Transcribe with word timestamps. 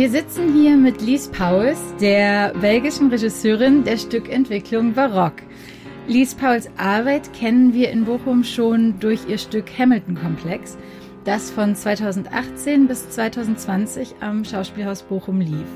Wir 0.00 0.08
sitzen 0.08 0.54
hier 0.54 0.78
mit 0.78 1.02
Lies 1.02 1.28
Pauls, 1.28 1.78
der 2.00 2.54
belgischen 2.58 3.10
Regisseurin 3.10 3.84
der 3.84 3.98
Stückentwicklung 3.98 4.94
Barock. 4.94 5.34
Lies 6.06 6.34
Pauls 6.34 6.70
Arbeit 6.78 7.30
kennen 7.34 7.74
wir 7.74 7.90
in 7.90 8.06
Bochum 8.06 8.42
schon 8.42 8.98
durch 8.98 9.28
ihr 9.28 9.36
Stück 9.36 9.66
Hamilton-Komplex, 9.78 10.78
das 11.26 11.50
von 11.50 11.76
2018 11.76 12.88
bis 12.88 13.10
2020 13.10 14.14
am 14.20 14.42
Schauspielhaus 14.46 15.02
Bochum 15.02 15.42
lief. 15.42 15.68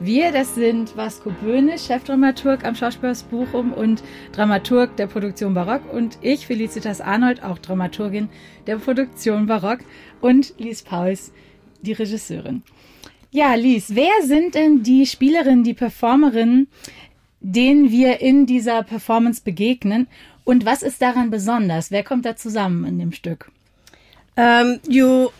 Wir, 0.00 0.32
das 0.32 0.56
sind 0.56 0.96
Vasco 0.96 1.30
Böhne, 1.30 1.78
Chefdramaturg 1.78 2.64
am 2.64 2.74
Schauspielhaus 2.74 3.22
Bochum 3.22 3.72
und 3.72 4.02
Dramaturg 4.32 4.96
der 4.96 5.06
Produktion 5.06 5.54
Barock 5.54 5.82
und 5.94 6.18
ich, 6.20 6.48
Felicitas 6.48 7.00
Arnold, 7.00 7.44
auch 7.44 7.58
Dramaturgin 7.58 8.28
der 8.66 8.78
Produktion 8.78 9.46
Barock 9.46 9.78
und 10.20 10.52
Lies 10.58 10.82
Pauls, 10.82 11.32
die 11.80 11.92
Regisseurin. 11.92 12.64
Ja, 13.34 13.54
Lies, 13.54 13.94
wer 13.94 14.12
sind 14.24 14.54
denn 14.54 14.82
die 14.82 15.06
Spielerinnen, 15.06 15.64
die 15.64 15.72
Performerinnen, 15.72 16.68
denen 17.40 17.90
wir 17.90 18.20
in 18.20 18.44
dieser 18.44 18.82
Performance 18.82 19.40
begegnen 19.42 20.06
und 20.44 20.66
was 20.66 20.82
ist 20.82 21.00
daran 21.00 21.30
besonders? 21.30 21.90
Wer 21.90 22.04
kommt 22.04 22.26
da 22.26 22.36
zusammen 22.36 22.84
in 22.84 22.98
dem 22.98 23.12
Stück? 23.12 23.50
Um, 24.34 24.80
you 24.88 25.30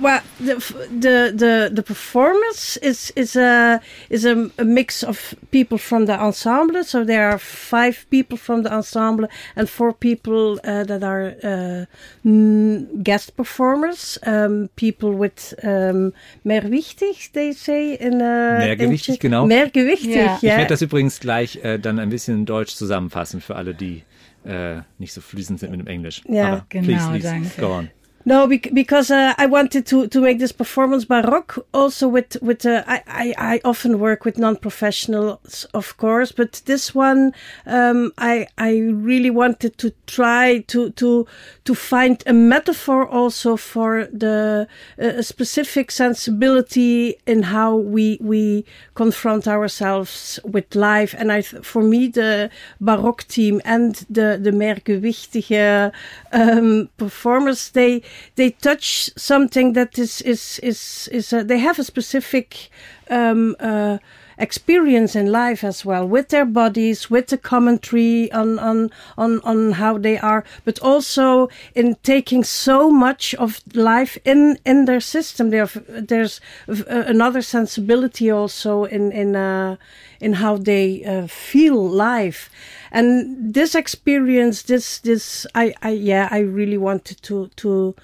well 0.00 0.22
the 0.40 0.54
the 0.88 1.32
the, 1.36 1.70
the 1.70 1.82
performance 1.82 2.78
is 2.78 3.12
is 3.14 3.36
a 3.36 3.78
is 4.08 4.24
a, 4.24 4.50
a, 4.56 4.64
mix 4.64 5.02
of 5.02 5.34
people 5.50 5.76
from 5.76 6.06
the 6.06 6.18
ensemble. 6.18 6.82
So 6.82 7.04
there 7.04 7.28
are 7.28 7.38
five 7.38 8.06
people 8.08 8.38
from 8.38 8.62
the 8.62 8.72
ensemble 8.72 9.28
and 9.54 9.68
four 9.68 9.92
people 9.92 10.58
uh, 10.64 10.84
that 10.84 11.02
are 11.02 11.34
uh, 11.44 11.84
guest 13.02 13.36
performers. 13.36 14.18
Um, 14.26 14.70
people 14.76 15.12
with 15.12 15.52
um, 15.62 16.14
mehrwichtig, 16.42 17.32
they 17.32 17.52
say 17.52 17.98
in 18.00 18.14
uh, 18.22 18.60
mehrgewichtig, 18.60 19.16
in, 19.16 19.30
genau. 19.30 19.46
Mehrgewichtig, 19.46 20.16
ja. 20.16 20.36
Ich 20.36 20.42
werde 20.42 20.68
das 20.68 20.80
übrigens 20.80 21.20
gleich 21.20 21.62
äh, 21.62 21.76
dann 21.78 21.98
ein 21.98 22.08
bisschen 22.08 22.38
in 22.38 22.46
Deutsch 22.46 22.74
zusammenfassen 22.74 23.42
für 23.42 23.56
alle, 23.56 23.74
die 23.74 24.04
äh, 24.46 24.80
nicht 24.98 25.12
so 25.12 25.20
fließend 25.20 25.60
sind 25.60 25.70
mit 25.70 25.80
dem 25.80 25.86
Englisch. 25.86 26.22
Ja, 26.26 26.46
Aber 26.46 26.66
genau, 26.70 26.86
please, 26.86 27.12
Lise, 27.12 27.28
danke. 27.28 27.60
Go 27.60 27.74
on. 27.74 27.90
No, 28.28 28.46
because 28.46 29.10
uh, 29.10 29.32
I 29.38 29.46
wanted 29.46 29.86
to, 29.86 30.06
to 30.08 30.20
make 30.20 30.38
this 30.38 30.52
performance 30.52 31.06
baroque 31.06 31.66
also 31.72 32.08
with 32.08 32.36
with 32.42 32.66
uh, 32.66 32.84
I, 32.86 33.02
I, 33.06 33.34
I 33.54 33.60
often 33.64 33.98
work 33.98 34.26
with 34.26 34.36
non 34.36 34.56
professionals 34.56 35.64
of 35.72 35.96
course 35.96 36.30
but 36.30 36.60
this 36.66 36.94
one 36.94 37.32
um, 37.64 38.12
I 38.18 38.46
I 38.58 38.80
really 38.80 39.30
wanted 39.30 39.78
to 39.78 39.94
try 40.06 40.58
to 40.66 40.90
to 40.90 41.26
to 41.64 41.74
find 41.74 42.22
a 42.26 42.34
metaphor 42.34 43.08
also 43.08 43.56
for 43.56 44.08
the 44.12 44.68
uh, 45.02 45.22
specific 45.22 45.90
sensibility 45.90 47.16
in 47.26 47.44
how 47.44 47.76
we 47.76 48.18
we 48.20 48.66
confront 48.94 49.48
ourselves 49.48 50.38
with 50.44 50.74
life. 50.74 51.14
And 51.18 51.32
I 51.32 51.40
for 51.40 51.82
me 51.82 52.08
the 52.08 52.50
baroque 52.78 53.24
team 53.26 53.62
and 53.64 53.94
the 54.10 54.38
the 54.42 54.50
meergewichtige 54.50 55.92
um, 56.32 56.90
performers 56.98 57.70
they 57.70 58.02
they 58.36 58.50
touch 58.50 59.10
something 59.16 59.72
that 59.74 59.98
is 59.98 60.20
is 60.22 60.58
is 60.62 61.08
is 61.12 61.32
a, 61.32 61.44
they 61.44 61.58
have 61.58 61.78
a 61.78 61.84
specific 61.84 62.70
um, 63.10 63.56
uh, 63.60 63.98
experience 64.38 65.16
in 65.16 65.32
life 65.32 65.64
as 65.64 65.84
well 65.84 66.06
with 66.06 66.28
their 66.28 66.44
bodies 66.44 67.10
with 67.10 67.26
the 67.26 67.38
commentary 67.38 68.30
on 68.32 68.58
on 68.58 68.90
on 69.16 69.40
on 69.40 69.72
how 69.72 69.98
they 69.98 70.18
are 70.18 70.44
but 70.64 70.78
also 70.78 71.48
in 71.74 71.96
taking 72.02 72.44
so 72.44 72.90
much 72.90 73.34
of 73.34 73.60
life 73.74 74.16
in 74.24 74.58
in 74.64 74.84
their 74.84 75.00
system. 75.00 75.50
There 75.50 75.66
there's 75.88 76.40
another 76.68 77.42
sensibility 77.42 78.30
also 78.30 78.84
in 78.84 79.12
in 79.12 79.34
uh, 79.34 79.76
in 80.20 80.34
how 80.34 80.56
they 80.56 81.04
uh, 81.04 81.26
feel 81.26 81.88
life 81.88 82.50
and 82.90 83.54
this 83.54 83.74
experience 83.74 84.62
this 84.62 84.98
this 85.00 85.46
i 85.54 85.74
i 85.82 85.90
yeah 85.90 86.28
i 86.30 86.38
really 86.38 86.78
wanted 86.78 87.22
to 87.22 87.48
to 87.56 87.94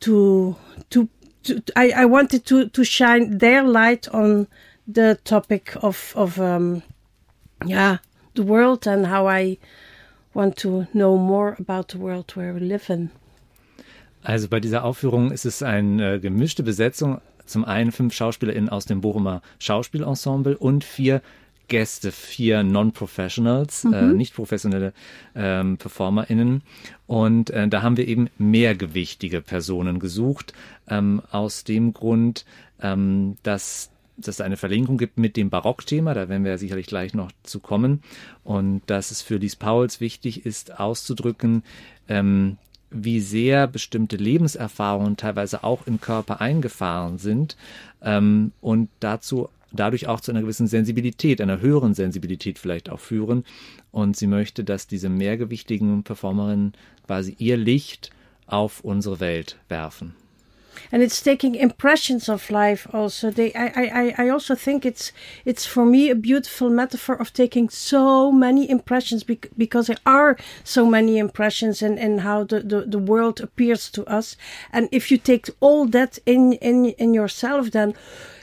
to 0.00 0.56
to, 0.90 1.08
to 1.42 1.62
I, 1.76 1.92
I 1.96 2.04
wanted 2.04 2.44
to 2.46 2.68
to 2.68 2.84
shine 2.84 3.38
their 3.38 3.62
light 3.62 4.08
on 4.08 4.46
the 4.86 5.18
topic 5.24 5.76
of 5.82 6.12
of 6.14 6.38
um 6.38 6.82
yeah 7.64 7.98
the 8.34 8.42
world 8.42 8.86
and 8.86 9.06
how 9.06 9.28
I 9.28 9.58
want 10.34 10.56
to 10.58 10.86
know 10.92 11.16
more 11.16 11.56
about 11.58 11.88
the 11.88 11.98
world 11.98 12.32
where 12.34 12.52
we 12.52 12.60
live 12.60 12.90
in. 12.90 13.10
Also 14.22 14.48
bei 14.48 14.60
dieser 14.60 14.84
Aufführung 14.84 15.30
ist 15.30 15.44
es 15.44 15.62
eine 15.62 16.14
äh, 16.14 16.18
gemischte 16.18 16.62
Besetzung. 16.62 17.20
Zum 17.46 17.64
einen 17.64 17.92
fünf 17.92 18.14
SchauspielerInnen 18.14 18.70
aus 18.70 18.86
dem 18.86 19.02
Bochumer 19.02 19.42
Schauspielensemble 19.58 20.56
und 20.56 20.82
vier 20.82 21.20
Gäste, 21.68 22.12
vier 22.12 22.62
Non-Professionals, 22.62 23.84
mhm. 23.84 23.92
äh, 23.92 24.02
nicht 24.12 24.34
professionelle 24.34 24.92
ähm, 25.34 25.76
PerformerInnen. 25.76 26.62
Und 27.06 27.50
äh, 27.50 27.68
da 27.68 27.82
haben 27.82 27.96
wir 27.96 28.08
eben 28.08 28.28
mehrgewichtige 28.38 29.40
Personen 29.40 29.98
gesucht, 29.98 30.52
ähm, 30.88 31.22
aus 31.30 31.64
dem 31.64 31.92
Grund, 31.92 32.44
ähm, 32.80 33.36
dass 33.42 33.90
dass 34.16 34.36
es 34.36 34.40
eine 34.40 34.56
Verlinkung 34.56 34.96
gibt 34.96 35.18
mit 35.18 35.36
dem 35.36 35.50
Barockthema, 35.50 36.14
da 36.14 36.28
werden 36.28 36.44
wir 36.44 36.52
ja 36.52 36.58
sicherlich 36.58 36.86
gleich 36.86 37.14
noch 37.14 37.32
zu 37.42 37.58
kommen, 37.58 38.00
und 38.44 38.82
dass 38.86 39.10
es 39.10 39.22
für 39.22 39.38
Lies 39.38 39.56
Pauls 39.56 40.00
wichtig 40.00 40.46
ist, 40.46 40.78
auszudrücken, 40.78 41.64
ähm, 42.08 42.56
wie 42.90 43.20
sehr 43.20 43.66
bestimmte 43.66 44.16
Lebenserfahrungen 44.16 45.16
teilweise 45.16 45.64
auch 45.64 45.86
im 45.86 46.00
Körper 46.00 46.40
eingefahren 46.40 47.18
sind 47.18 47.56
ähm, 48.02 48.52
und 48.60 48.88
dazu 49.00 49.48
dadurch 49.74 50.06
auch 50.06 50.20
zu 50.20 50.30
einer 50.30 50.40
gewissen 50.40 50.66
Sensibilität, 50.66 51.40
einer 51.40 51.60
höheren 51.60 51.94
Sensibilität 51.94 52.58
vielleicht 52.58 52.90
auch 52.90 53.00
führen. 53.00 53.44
Und 53.90 54.16
sie 54.16 54.26
möchte, 54.26 54.64
dass 54.64 54.86
diese 54.86 55.08
mehrgewichtigen 55.08 56.02
Performerinnen 56.02 56.72
quasi 57.06 57.34
ihr 57.38 57.56
Licht 57.56 58.10
auf 58.46 58.80
unsere 58.80 59.20
Welt 59.20 59.58
werfen. 59.68 60.14
And 60.92 61.02
it's 61.02 61.20
taking 61.20 61.54
impressions 61.54 62.28
of 62.28 62.50
life 62.50 62.86
also 62.92 63.30
they 63.30 63.52
I, 63.54 63.66
I 64.02 64.14
i 64.18 64.28
also 64.28 64.54
think 64.54 64.84
it's 64.84 65.12
it's 65.44 65.66
for 65.66 65.84
me 65.84 66.10
a 66.10 66.14
beautiful 66.14 66.70
metaphor 66.70 67.16
of 67.16 67.32
taking 67.32 67.68
so 67.68 68.32
many 68.32 68.68
impressions 68.68 69.24
because 69.24 69.86
there 69.86 70.04
are 70.06 70.36
so 70.64 70.86
many 70.86 71.18
impressions 71.18 71.82
and 71.82 71.98
and 71.98 72.20
how 72.20 72.44
the, 72.44 72.60
the 72.60 72.80
the 72.82 72.98
world 72.98 73.40
appears 73.40 73.90
to 73.90 74.04
us 74.06 74.36
and 74.72 74.88
if 74.92 75.10
you 75.10 75.18
take 75.18 75.50
all 75.60 75.86
that 75.86 76.18
in 76.26 76.52
in 76.54 76.86
in 76.86 77.14
yourself 77.14 77.70
then 77.70 77.94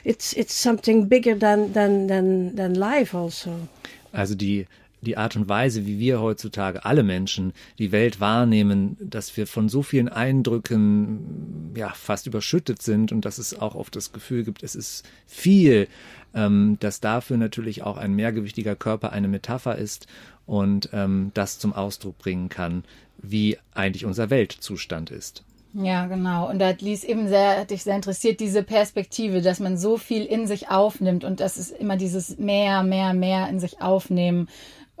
it's 0.04 0.32
it's 0.34 0.54
something 0.54 1.06
bigger 1.06 1.34
than 1.34 1.72
than 1.72 2.06
than 2.06 2.56
than 2.56 2.74
life 2.74 3.14
also. 3.14 3.68
Also 4.12 4.34
die 4.34 4.66
die 5.02 5.16
Art 5.16 5.36
und 5.36 5.48
Weise, 5.48 5.86
wie 5.86 5.98
wir 5.98 6.20
heutzutage 6.20 6.84
alle 6.84 7.02
Menschen 7.02 7.52
die 7.78 7.92
Welt 7.92 8.20
wahrnehmen, 8.20 8.96
dass 9.00 9.36
wir 9.36 9.46
von 9.46 9.68
so 9.68 9.82
vielen 9.82 10.08
Eindrücken 10.08 11.72
ja 11.76 11.90
fast 11.90 12.26
überschüttet 12.26 12.80
sind 12.80 13.12
und 13.12 13.24
dass 13.24 13.38
es 13.38 13.58
auch 13.58 13.74
oft 13.74 13.94
das 13.94 14.12
Gefühl 14.12 14.44
gibt, 14.44 14.62
es 14.62 14.74
ist 14.74 15.04
viel, 15.26 15.88
ähm, 16.34 16.76
dass 16.80 17.00
dafür 17.00 17.36
natürlich 17.36 17.82
auch 17.82 17.96
ein 17.96 18.14
mehrgewichtiger 18.14 18.76
Körper 18.76 19.12
eine 19.12 19.28
Metapher 19.28 19.76
ist 19.76 20.06
und 20.46 20.88
ähm, 20.92 21.32
das 21.34 21.58
zum 21.58 21.72
Ausdruck 21.72 22.18
bringen 22.18 22.48
kann, 22.48 22.84
wie 23.18 23.58
eigentlich 23.74 24.04
unser 24.04 24.30
Weltzustand 24.30 25.10
ist. 25.10 25.44
Ja, 25.74 26.06
genau. 26.06 26.50
Und 26.50 26.58
da 26.58 26.68
hat 26.68 26.82
Lies 26.82 27.02
eben 27.02 27.28
sehr, 27.28 27.60
hat 27.60 27.70
dich 27.70 27.82
sehr 27.82 27.96
interessiert, 27.96 28.40
diese 28.40 28.62
Perspektive, 28.62 29.40
dass 29.40 29.58
man 29.58 29.78
so 29.78 29.96
viel 29.96 30.26
in 30.26 30.46
sich 30.46 30.68
aufnimmt 30.68 31.24
und 31.24 31.40
das 31.40 31.56
ist 31.56 31.70
immer 31.70 31.96
dieses 31.96 32.38
mehr, 32.38 32.82
mehr, 32.82 33.14
mehr 33.14 33.48
in 33.48 33.58
sich 33.58 33.80
aufnehmen. 33.80 34.48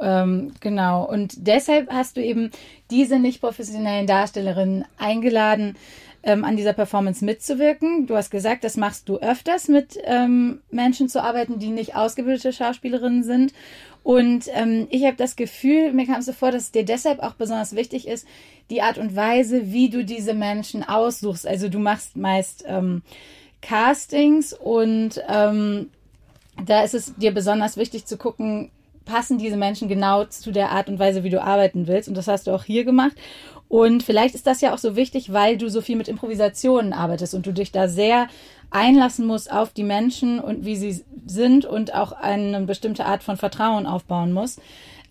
Ähm, 0.00 0.52
genau. 0.60 1.04
Und 1.04 1.46
deshalb 1.46 1.90
hast 1.90 2.16
du 2.16 2.22
eben 2.22 2.50
diese 2.90 3.18
nicht 3.18 3.40
professionellen 3.40 4.06
Darstellerinnen 4.06 4.84
eingeladen, 4.98 5.76
ähm, 6.22 6.44
an 6.44 6.56
dieser 6.56 6.72
Performance 6.72 7.24
mitzuwirken. 7.24 8.06
Du 8.06 8.16
hast 8.16 8.30
gesagt, 8.30 8.64
das 8.64 8.76
machst 8.76 9.08
du 9.08 9.18
öfters 9.18 9.68
mit 9.68 9.98
ähm, 10.04 10.60
Menschen 10.70 11.08
zu 11.08 11.22
arbeiten, 11.22 11.58
die 11.58 11.70
nicht 11.70 11.96
ausgebildete 11.96 12.52
Schauspielerinnen 12.52 13.24
sind. 13.24 13.52
Und 14.04 14.46
ähm, 14.52 14.88
ich 14.90 15.04
habe 15.04 15.16
das 15.16 15.36
Gefühl, 15.36 15.92
mir 15.92 16.06
kam 16.06 16.16
es 16.16 16.26
so 16.26 16.32
vor, 16.32 16.50
dass 16.50 16.64
es 16.64 16.72
dir 16.72 16.84
deshalb 16.84 17.20
auch 17.20 17.34
besonders 17.34 17.74
wichtig 17.74 18.08
ist, 18.08 18.26
die 18.70 18.82
Art 18.82 18.98
und 18.98 19.14
Weise, 19.14 19.72
wie 19.72 19.90
du 19.90 20.04
diese 20.04 20.34
Menschen 20.34 20.82
aussuchst. 20.82 21.46
Also 21.46 21.68
du 21.68 21.78
machst 21.78 22.16
meist 22.16 22.64
ähm, 22.66 23.02
Castings 23.60 24.52
und 24.52 25.22
ähm, 25.28 25.90
da 26.64 26.82
ist 26.82 26.94
es 26.94 27.14
dir 27.14 27.32
besonders 27.32 27.76
wichtig 27.76 28.06
zu 28.06 28.16
gucken, 28.16 28.70
passen 29.04 29.38
diese 29.38 29.56
Menschen 29.56 29.88
genau 29.88 30.24
zu 30.24 30.52
der 30.52 30.70
Art 30.70 30.88
und 30.88 30.98
Weise, 30.98 31.24
wie 31.24 31.30
du 31.30 31.42
arbeiten 31.42 31.86
willst. 31.86 32.08
Und 32.08 32.16
das 32.16 32.28
hast 32.28 32.46
du 32.46 32.52
auch 32.52 32.64
hier 32.64 32.84
gemacht. 32.84 33.16
Und 33.68 34.02
vielleicht 34.02 34.34
ist 34.34 34.46
das 34.46 34.60
ja 34.60 34.74
auch 34.74 34.78
so 34.78 34.96
wichtig, 34.96 35.32
weil 35.32 35.56
du 35.56 35.70
so 35.70 35.80
viel 35.80 35.96
mit 35.96 36.08
Improvisationen 36.08 36.92
arbeitest 36.92 37.34
und 37.34 37.46
du 37.46 37.52
dich 37.52 37.72
da 37.72 37.88
sehr 37.88 38.28
einlassen 38.70 39.26
musst 39.26 39.52
auf 39.52 39.72
die 39.72 39.84
Menschen 39.84 40.40
und 40.40 40.64
wie 40.64 40.76
sie 40.76 41.04
sind 41.26 41.64
und 41.64 41.94
auch 41.94 42.12
eine 42.12 42.60
bestimmte 42.62 43.06
Art 43.06 43.22
von 43.22 43.36
Vertrauen 43.36 43.86
aufbauen 43.86 44.32
musst. 44.32 44.60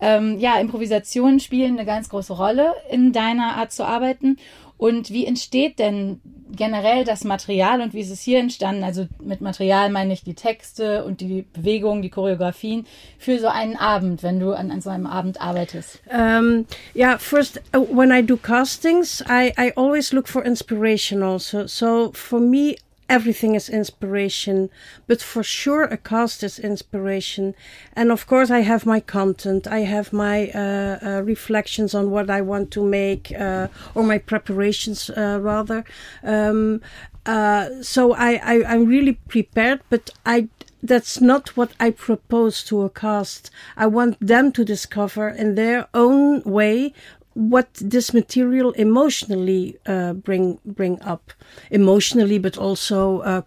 Ähm, 0.00 0.38
ja, 0.40 0.58
Improvisationen 0.58 1.38
spielen 1.38 1.78
eine 1.78 1.86
ganz 1.86 2.08
große 2.08 2.32
Rolle 2.32 2.72
in 2.90 3.12
deiner 3.12 3.56
Art 3.56 3.72
zu 3.72 3.84
arbeiten. 3.84 4.36
Und 4.82 5.10
wie 5.10 5.26
entsteht 5.26 5.78
denn 5.78 6.20
generell 6.50 7.04
das 7.04 7.22
Material 7.22 7.82
und 7.82 7.94
wie 7.94 8.00
ist 8.00 8.10
es 8.10 8.20
hier 8.20 8.40
entstanden? 8.40 8.82
Also 8.82 9.06
mit 9.22 9.40
Material 9.40 9.90
meine 9.90 10.12
ich 10.12 10.24
die 10.24 10.34
Texte 10.34 11.04
und 11.04 11.20
die 11.20 11.42
Bewegungen, 11.52 12.02
die 12.02 12.10
Choreografien 12.10 12.84
für 13.16 13.38
so 13.38 13.46
einen 13.46 13.76
Abend, 13.76 14.24
wenn 14.24 14.40
du 14.40 14.50
an, 14.50 14.72
an 14.72 14.80
so 14.80 14.90
einem 14.90 15.06
Abend 15.06 15.40
arbeitest. 15.40 16.00
Um, 16.12 16.66
yeah, 16.96 17.16
first, 17.16 17.60
uh, 17.72 17.86
when 17.96 18.10
I 18.10 18.26
do 18.26 18.36
castings, 18.36 19.22
I, 19.28 19.52
I 19.56 19.72
always 19.76 20.12
look 20.12 20.26
for 20.26 20.44
inspiration 20.44 21.22
also. 21.22 21.68
So 21.68 22.10
for 22.12 22.40
me, 22.40 22.74
everything 23.12 23.54
is 23.54 23.68
inspiration, 23.68 24.70
but 25.06 25.20
for 25.20 25.42
sure 25.42 25.84
a 25.84 25.98
cast 25.98 26.42
is 26.42 26.58
inspiration. 26.58 27.54
And 27.94 28.10
of 28.10 28.26
course, 28.26 28.50
I 28.50 28.60
have 28.60 28.86
my 28.86 29.00
content, 29.00 29.66
I 29.66 29.80
have 29.80 30.12
my 30.12 30.50
uh, 30.50 30.98
uh, 31.02 31.22
reflections 31.22 31.94
on 31.94 32.10
what 32.10 32.30
I 32.30 32.40
want 32.40 32.70
to 32.72 32.82
make, 32.82 33.30
uh, 33.38 33.68
or 33.94 34.02
my 34.02 34.18
preparations 34.18 35.10
uh, 35.10 35.38
rather. 35.42 35.84
Um, 36.24 36.80
uh, 37.26 37.82
so 37.82 38.14
I, 38.14 38.30
I, 38.52 38.54
I'm 38.64 38.86
really 38.86 39.14
prepared, 39.28 39.80
but 39.90 40.10
I 40.26 40.48
that's 40.84 41.20
not 41.20 41.56
what 41.56 41.70
I 41.78 41.90
propose 41.90 42.64
to 42.64 42.82
a 42.82 42.90
cast. 42.90 43.52
I 43.76 43.86
want 43.86 44.18
them 44.18 44.50
to 44.50 44.64
discover 44.64 45.28
in 45.28 45.54
their 45.54 45.86
own 45.94 46.42
way 46.42 46.92
what 47.34 47.68
this 47.74 48.12
material 48.12 48.72
emotionally 48.72 49.78
uh, 49.86 50.12
bring 50.12 50.58
bring 50.64 51.00
up. 51.02 51.32
Emotionally 51.70 52.38
but 52.38 52.56
also 52.56 53.20
uh, 53.20 53.42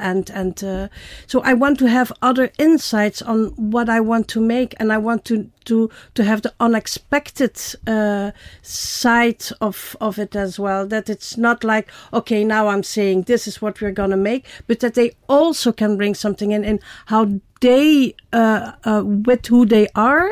and 0.00 0.30
and 0.30 0.64
uh, 0.64 0.88
so 1.26 1.40
I 1.42 1.54
want 1.54 1.78
to 1.78 1.88
have 1.88 2.12
other 2.22 2.50
insights 2.58 3.22
on 3.22 3.52
what 3.56 3.88
I 3.88 4.00
want 4.00 4.28
to 4.28 4.40
make 4.40 4.74
and 4.78 4.92
I 4.92 4.98
want 4.98 5.24
to 5.26 5.50
to 5.64 5.90
to 6.14 6.24
have 6.24 6.42
the 6.42 6.54
unexpected 6.60 7.58
uh, 7.86 8.32
side 8.62 9.44
of 9.60 9.96
of 10.00 10.18
it 10.18 10.36
as 10.36 10.58
well. 10.58 10.86
That 10.86 11.08
it's 11.08 11.36
not 11.36 11.64
like 11.64 11.90
okay 12.12 12.44
now 12.44 12.68
I'm 12.68 12.82
saying 12.82 13.22
this 13.22 13.46
is 13.46 13.62
what 13.62 13.80
we're 13.80 13.92
gonna 13.92 14.16
make 14.16 14.44
but 14.66 14.80
that 14.80 14.94
they 14.94 15.12
also 15.28 15.72
can 15.72 15.96
bring 15.96 16.14
something 16.14 16.52
in 16.52 16.64
in 16.64 16.80
how 17.06 17.40
they 17.60 18.14
uh, 18.32 18.72
uh, 18.84 19.02
with 19.04 19.46
who 19.46 19.66
they 19.66 19.88
are 19.94 20.30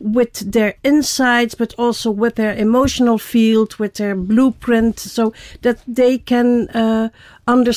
with 0.00 0.52
their 0.52 0.74
insights, 0.82 1.54
but 1.54 1.74
also 1.78 2.10
with 2.10 2.34
their 2.36 2.54
emotional 2.54 3.18
field, 3.18 3.76
with 3.76 3.94
their 3.94 4.16
blueprint, 4.16 4.98
so 4.98 5.32
that 5.62 5.78
they 5.86 6.18
can 6.18 6.68
uh, 6.70 7.10
under 7.46 7.72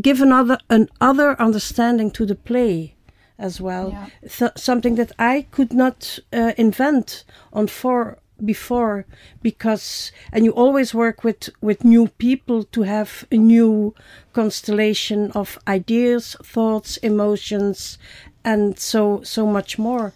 give 0.00 0.20
another 0.20 0.58
another 0.68 1.40
understanding 1.40 2.10
to 2.10 2.26
the 2.26 2.34
play 2.34 2.94
as 3.38 3.60
well. 3.60 3.90
Yeah. 3.90 4.06
Th 4.28 4.50
something 4.56 4.96
that 4.96 5.12
I 5.18 5.46
could 5.50 5.72
not 5.72 6.18
uh, 6.32 6.52
invent 6.56 7.24
on 7.52 7.68
for 7.68 8.18
before 8.44 9.04
because 9.42 10.12
and 10.32 10.44
you 10.44 10.52
always 10.52 10.94
work 10.94 11.24
with 11.24 11.50
with 11.60 11.84
new 11.84 12.08
people 12.18 12.64
to 12.64 12.82
have 12.82 13.26
a 13.30 13.36
new 13.36 13.94
constellation 14.32 15.30
of 15.32 15.58
ideas 15.68 16.36
thoughts 16.42 16.96
emotions 17.02 17.98
and 18.44 18.78
so 18.78 19.20
so 19.22 19.46
much 19.46 19.78
more 19.78 20.12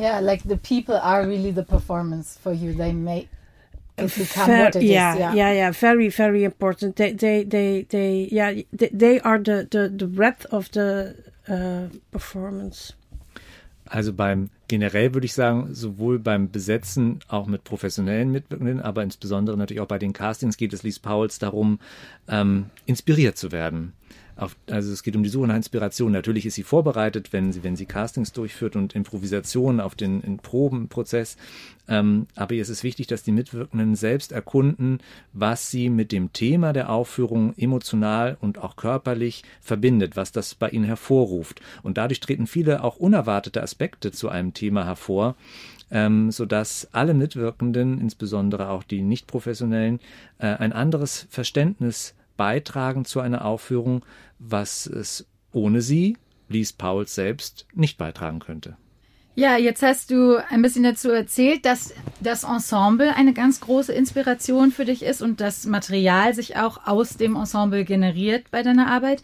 yeah, 0.00 0.20
like 0.20 0.42
the 0.42 0.56
people 0.56 0.96
are 0.96 1.26
really 1.26 1.50
the 1.50 1.62
performance 1.62 2.38
for 2.42 2.52
you. 2.52 2.72
They 2.72 2.92
make 2.92 3.28
it 3.96 4.14
become 4.16 4.46
Ver 4.46 4.64
what 4.64 4.76
it 4.76 4.82
yeah, 4.82 5.12
is. 5.12 5.20
Yeah, 5.20 5.34
yeah, 5.34 5.52
yeah. 5.52 5.70
Very, 5.72 6.08
very 6.08 6.44
important. 6.44 6.96
They, 6.96 7.12
they, 7.12 7.44
they, 7.44 7.86
they 7.88 8.28
yeah, 8.32 8.62
they, 8.72 8.88
they 8.88 9.20
are 9.20 9.38
the, 9.38 9.68
the, 9.70 9.88
the 9.88 10.06
breadth 10.06 10.46
of 10.46 10.70
the 10.72 11.14
uh, 11.48 11.94
performance. 12.10 12.94
Also 13.86 14.12
beim 14.12 14.50
generell 14.68 15.14
würde 15.14 15.24
ich 15.24 15.32
sagen, 15.32 15.74
sowohl 15.74 16.20
beim 16.20 16.50
Besetzen 16.50 17.18
auch 17.26 17.46
mit 17.46 17.64
professionellen 17.64 18.30
Mitwirkenden, 18.30 18.80
aber 18.80 19.02
insbesondere 19.02 19.56
natürlich 19.56 19.80
auch 19.80 19.88
bei 19.88 19.98
den 19.98 20.12
Castings 20.12 20.56
geht 20.56 20.72
es 20.72 20.84
Lies 20.84 21.00
Pauls 21.00 21.40
darum, 21.40 21.80
ähm, 22.28 22.66
inspiriert 22.86 23.36
zu 23.36 23.50
werden 23.50 23.94
auf, 24.40 24.56
also 24.70 24.92
es 24.92 25.02
geht 25.02 25.16
um 25.16 25.22
die 25.22 25.28
Suche 25.28 25.48
nach 25.48 25.56
Inspiration. 25.56 26.12
Natürlich 26.12 26.46
ist 26.46 26.54
sie 26.54 26.62
vorbereitet, 26.62 27.32
wenn 27.32 27.52
sie, 27.52 27.62
wenn 27.62 27.76
sie 27.76 27.86
Castings 27.86 28.32
durchführt 28.32 28.74
und 28.74 28.94
Improvisationen 28.94 29.80
auf 29.80 29.94
den, 29.94 30.22
den 30.22 30.38
Probenprozess. 30.38 31.36
Ähm, 31.88 32.26
aber 32.36 32.54
ihr 32.54 32.62
ist 32.62 32.70
es 32.70 32.82
wichtig, 32.82 33.06
dass 33.06 33.22
die 33.22 33.32
Mitwirkenden 33.32 33.96
selbst 33.96 34.32
erkunden, 34.32 34.98
was 35.32 35.70
sie 35.70 35.90
mit 35.90 36.10
dem 36.12 36.32
Thema 36.32 36.72
der 36.72 36.90
Aufführung 36.90 37.54
emotional 37.56 38.38
und 38.40 38.58
auch 38.58 38.76
körperlich 38.76 39.42
verbindet, 39.60 40.16
was 40.16 40.32
das 40.32 40.54
bei 40.54 40.70
ihnen 40.70 40.84
hervorruft. 40.84 41.60
Und 41.82 41.98
dadurch 41.98 42.20
treten 42.20 42.46
viele 42.46 42.82
auch 42.82 42.96
unerwartete 42.96 43.62
Aspekte 43.62 44.10
zu 44.10 44.28
einem 44.28 44.54
Thema 44.54 44.86
hervor, 44.86 45.36
ähm, 45.90 46.30
sodass 46.30 46.88
alle 46.92 47.12
Mitwirkenden, 47.14 48.00
insbesondere 48.00 48.70
auch 48.70 48.84
die 48.84 49.02
nicht 49.02 49.26
professionellen, 49.26 50.00
äh, 50.38 50.46
ein 50.46 50.72
anderes 50.72 51.26
Verständnis 51.30 52.14
beitragen 52.40 53.04
zu 53.04 53.20
einer 53.20 53.44
Aufführung, 53.44 54.02
was 54.38 54.86
es 54.86 55.26
ohne 55.52 55.82
sie, 55.82 56.16
Lies 56.48 56.72
Pauls 56.72 57.14
selbst, 57.14 57.66
nicht 57.74 57.98
beitragen 57.98 58.38
könnte. 58.38 58.78
Ja, 59.34 59.58
jetzt 59.58 59.82
hast 59.82 60.10
du 60.10 60.42
ein 60.48 60.62
bisschen 60.62 60.84
dazu 60.84 61.10
erzählt, 61.10 61.66
dass 61.66 61.92
das 62.20 62.44
Ensemble 62.44 63.14
eine 63.14 63.34
ganz 63.34 63.60
große 63.60 63.92
Inspiration 63.92 64.72
für 64.72 64.86
dich 64.86 65.02
ist 65.02 65.20
und 65.20 65.42
das 65.42 65.66
Material 65.66 66.32
sich 66.32 66.56
auch 66.56 66.86
aus 66.86 67.18
dem 67.18 67.36
Ensemble 67.36 67.84
generiert 67.84 68.50
bei 68.50 68.62
deiner 68.62 68.86
Arbeit. 68.86 69.22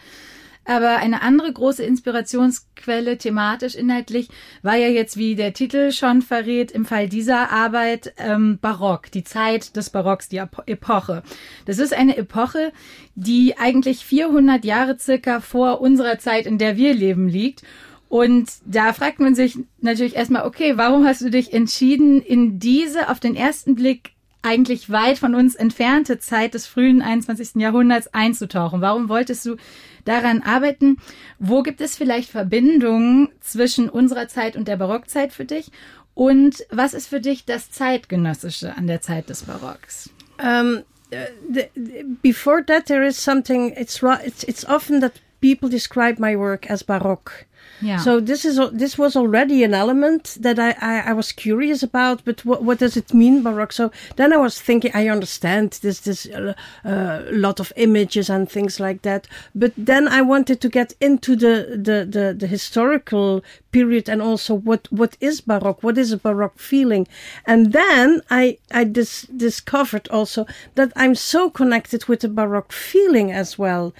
Aber 0.66 0.96
eine 0.96 1.22
andere 1.22 1.52
große 1.52 1.84
Inspirationsquelle, 1.84 3.18
thematisch, 3.18 3.76
inhaltlich, 3.76 4.28
war 4.62 4.74
ja 4.74 4.88
jetzt, 4.88 5.16
wie 5.16 5.36
der 5.36 5.52
Titel 5.52 5.92
schon 5.92 6.22
verrät, 6.22 6.72
im 6.72 6.84
Fall 6.84 7.08
dieser 7.08 7.52
Arbeit 7.52 8.12
ähm, 8.16 8.58
Barock, 8.60 9.12
die 9.12 9.22
Zeit 9.22 9.76
des 9.76 9.90
Barocks, 9.90 10.28
die 10.28 10.38
Epoche. 10.66 11.22
Das 11.66 11.78
ist 11.78 11.94
eine 11.94 12.16
Epoche, 12.16 12.72
die 13.14 13.56
eigentlich 13.56 14.04
400 14.04 14.64
Jahre 14.64 14.98
circa 14.98 15.40
vor 15.40 15.80
unserer 15.80 16.18
Zeit, 16.18 16.46
in 16.46 16.58
der 16.58 16.76
wir 16.76 16.94
leben, 16.94 17.28
liegt. 17.28 17.62
Und 18.08 18.50
da 18.64 18.92
fragt 18.92 19.20
man 19.20 19.34
sich 19.34 19.58
natürlich 19.80 20.16
erstmal, 20.16 20.46
okay, 20.46 20.76
warum 20.76 21.04
hast 21.04 21.20
du 21.20 21.30
dich 21.30 21.52
entschieden, 21.52 22.20
in 22.20 22.58
diese 22.58 23.08
auf 23.08 23.20
den 23.20 23.36
ersten 23.36 23.76
Blick 23.76 24.15
eigentlich 24.46 24.90
weit 24.90 25.18
von 25.18 25.34
uns 25.34 25.56
entfernte 25.56 26.18
Zeit 26.18 26.54
des 26.54 26.66
frühen 26.66 27.02
21. 27.02 27.56
Jahrhunderts 27.56 28.14
einzutauchen? 28.14 28.80
Warum 28.80 29.08
wolltest 29.08 29.44
du 29.44 29.56
daran 30.04 30.42
arbeiten? 30.42 30.98
Wo 31.40 31.62
gibt 31.62 31.80
es 31.80 31.96
vielleicht 31.96 32.30
Verbindungen 32.30 33.28
zwischen 33.40 33.88
unserer 33.88 34.28
Zeit 34.28 34.56
und 34.56 34.68
der 34.68 34.76
Barockzeit 34.76 35.32
für 35.32 35.44
dich? 35.44 35.72
Und 36.14 36.64
was 36.70 36.94
ist 36.94 37.08
für 37.08 37.20
dich 37.20 37.44
das 37.44 37.70
Zeitgenössische 37.72 38.76
an 38.76 38.86
der 38.86 39.00
Zeit 39.00 39.28
des 39.28 39.42
Barocks? 39.42 40.10
Um, 40.38 40.84
uh, 41.12 41.16
the, 41.52 41.64
the, 41.74 42.04
before 42.22 42.64
that, 42.64 42.86
there 42.86 43.04
is 43.04 43.22
something. 43.22 43.74
It's 43.76 44.00
it's 44.24 44.44
it's 44.44 44.64
often 44.64 45.00
that 45.00 45.12
people 45.40 45.68
describe 45.68 46.20
my 46.20 46.36
work 46.36 46.70
as 46.70 46.84
baroque. 46.84 47.46
Yeah. 47.80 47.98
So 47.98 48.20
this 48.20 48.44
is 48.44 48.58
this 48.72 48.96
was 48.96 49.16
already 49.16 49.62
an 49.62 49.74
element 49.74 50.36
that 50.40 50.58
I, 50.58 50.74
I, 50.80 51.10
I, 51.10 51.12
was 51.12 51.32
curious 51.32 51.82
about. 51.82 52.24
But 52.24 52.44
what 52.44 52.62
what 52.62 52.78
does 52.78 52.96
it 52.96 53.12
mean 53.12 53.42
baroque? 53.42 53.72
So 53.72 53.90
then 54.16 54.32
I 54.32 54.36
was 54.36 54.60
thinking, 54.60 54.90
I 54.94 55.08
understand 55.08 55.78
this 55.82 56.00
this 56.00 56.26
uh, 56.26 56.54
uh, 56.84 57.22
lot 57.30 57.60
of 57.60 57.72
images 57.76 58.30
and 58.30 58.50
things 58.50 58.80
like 58.80 59.02
that. 59.02 59.28
But 59.54 59.72
then 59.76 60.08
I 60.08 60.22
wanted 60.22 60.60
to 60.62 60.68
get 60.68 60.94
into 61.00 61.36
the 61.36 61.78
the 61.82 62.06
the, 62.08 62.34
the 62.34 62.46
historical 62.46 63.42
period 63.72 64.08
and 64.08 64.22
also 64.22 64.54
what 64.54 64.88
what 64.90 65.16
is 65.20 65.42
baroque? 65.42 65.82
What 65.82 65.98
is 65.98 66.12
a 66.12 66.16
baroque 66.16 66.58
feeling? 66.58 67.06
And 67.44 67.72
then 67.72 68.22
I 68.30 68.58
I 68.70 68.84
dis- 68.84 69.28
discovered 69.36 70.08
also 70.08 70.46
that 70.76 70.92
I'm 70.96 71.14
so 71.14 71.50
connected 71.50 72.06
with 72.06 72.20
the 72.20 72.28
baroque 72.28 72.72
feeling 72.72 73.32
as 73.32 73.58
well 73.58 73.92